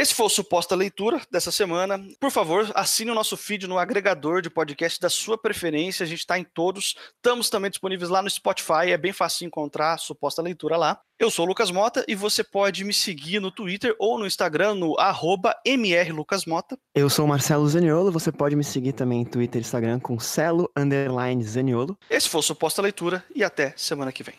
Esse 0.00 0.14
foi 0.14 0.24
o 0.24 0.30
Suposta 0.30 0.74
Leitura 0.74 1.20
dessa 1.30 1.52
semana. 1.52 2.02
Por 2.18 2.30
favor, 2.30 2.72
assine 2.74 3.10
o 3.10 3.14
nosso 3.14 3.36
feed 3.36 3.66
no 3.66 3.78
agregador 3.78 4.40
de 4.40 4.48
podcast 4.48 4.98
da 4.98 5.10
sua 5.10 5.36
preferência. 5.36 6.04
A 6.04 6.06
gente 6.06 6.20
está 6.20 6.38
em 6.38 6.42
todos. 6.42 6.94
Estamos 7.16 7.50
também 7.50 7.70
disponíveis 7.70 8.08
lá 8.08 8.22
no 8.22 8.30
Spotify. 8.30 8.92
É 8.92 8.96
bem 8.96 9.12
fácil 9.12 9.46
encontrar 9.46 9.92
a 9.92 9.98
Suposta 9.98 10.40
Leitura 10.40 10.78
lá. 10.78 10.98
Eu 11.18 11.30
sou 11.30 11.44
o 11.44 11.48
Lucas 11.48 11.70
Mota 11.70 12.02
e 12.08 12.14
você 12.14 12.42
pode 12.42 12.82
me 12.82 12.94
seguir 12.94 13.40
no 13.40 13.50
Twitter 13.50 13.94
ou 13.98 14.18
no 14.18 14.26
Instagram 14.26 14.74
no 14.74 14.98
arroba 14.98 15.54
mrlucasmota. 15.66 16.78
Eu 16.94 17.10
sou 17.10 17.26
o 17.26 17.28
Marcelo 17.28 17.68
Zaniolo, 17.68 18.10
você 18.10 18.32
pode 18.32 18.56
me 18.56 18.64
seguir 18.64 18.94
também 18.94 19.20
em 19.20 19.26
Twitter 19.26 19.60
e 19.60 19.64
Instagram 19.64 20.00
com 20.00 20.18
Celo 20.18 20.72
Underline 20.74 21.44
Zaniolo. 21.44 21.98
Esse 22.08 22.26
foi 22.26 22.38
o 22.38 22.42
Suposta 22.42 22.80
Leitura 22.80 23.22
e 23.34 23.44
até 23.44 23.74
semana 23.76 24.10
que 24.10 24.22
vem. 24.22 24.36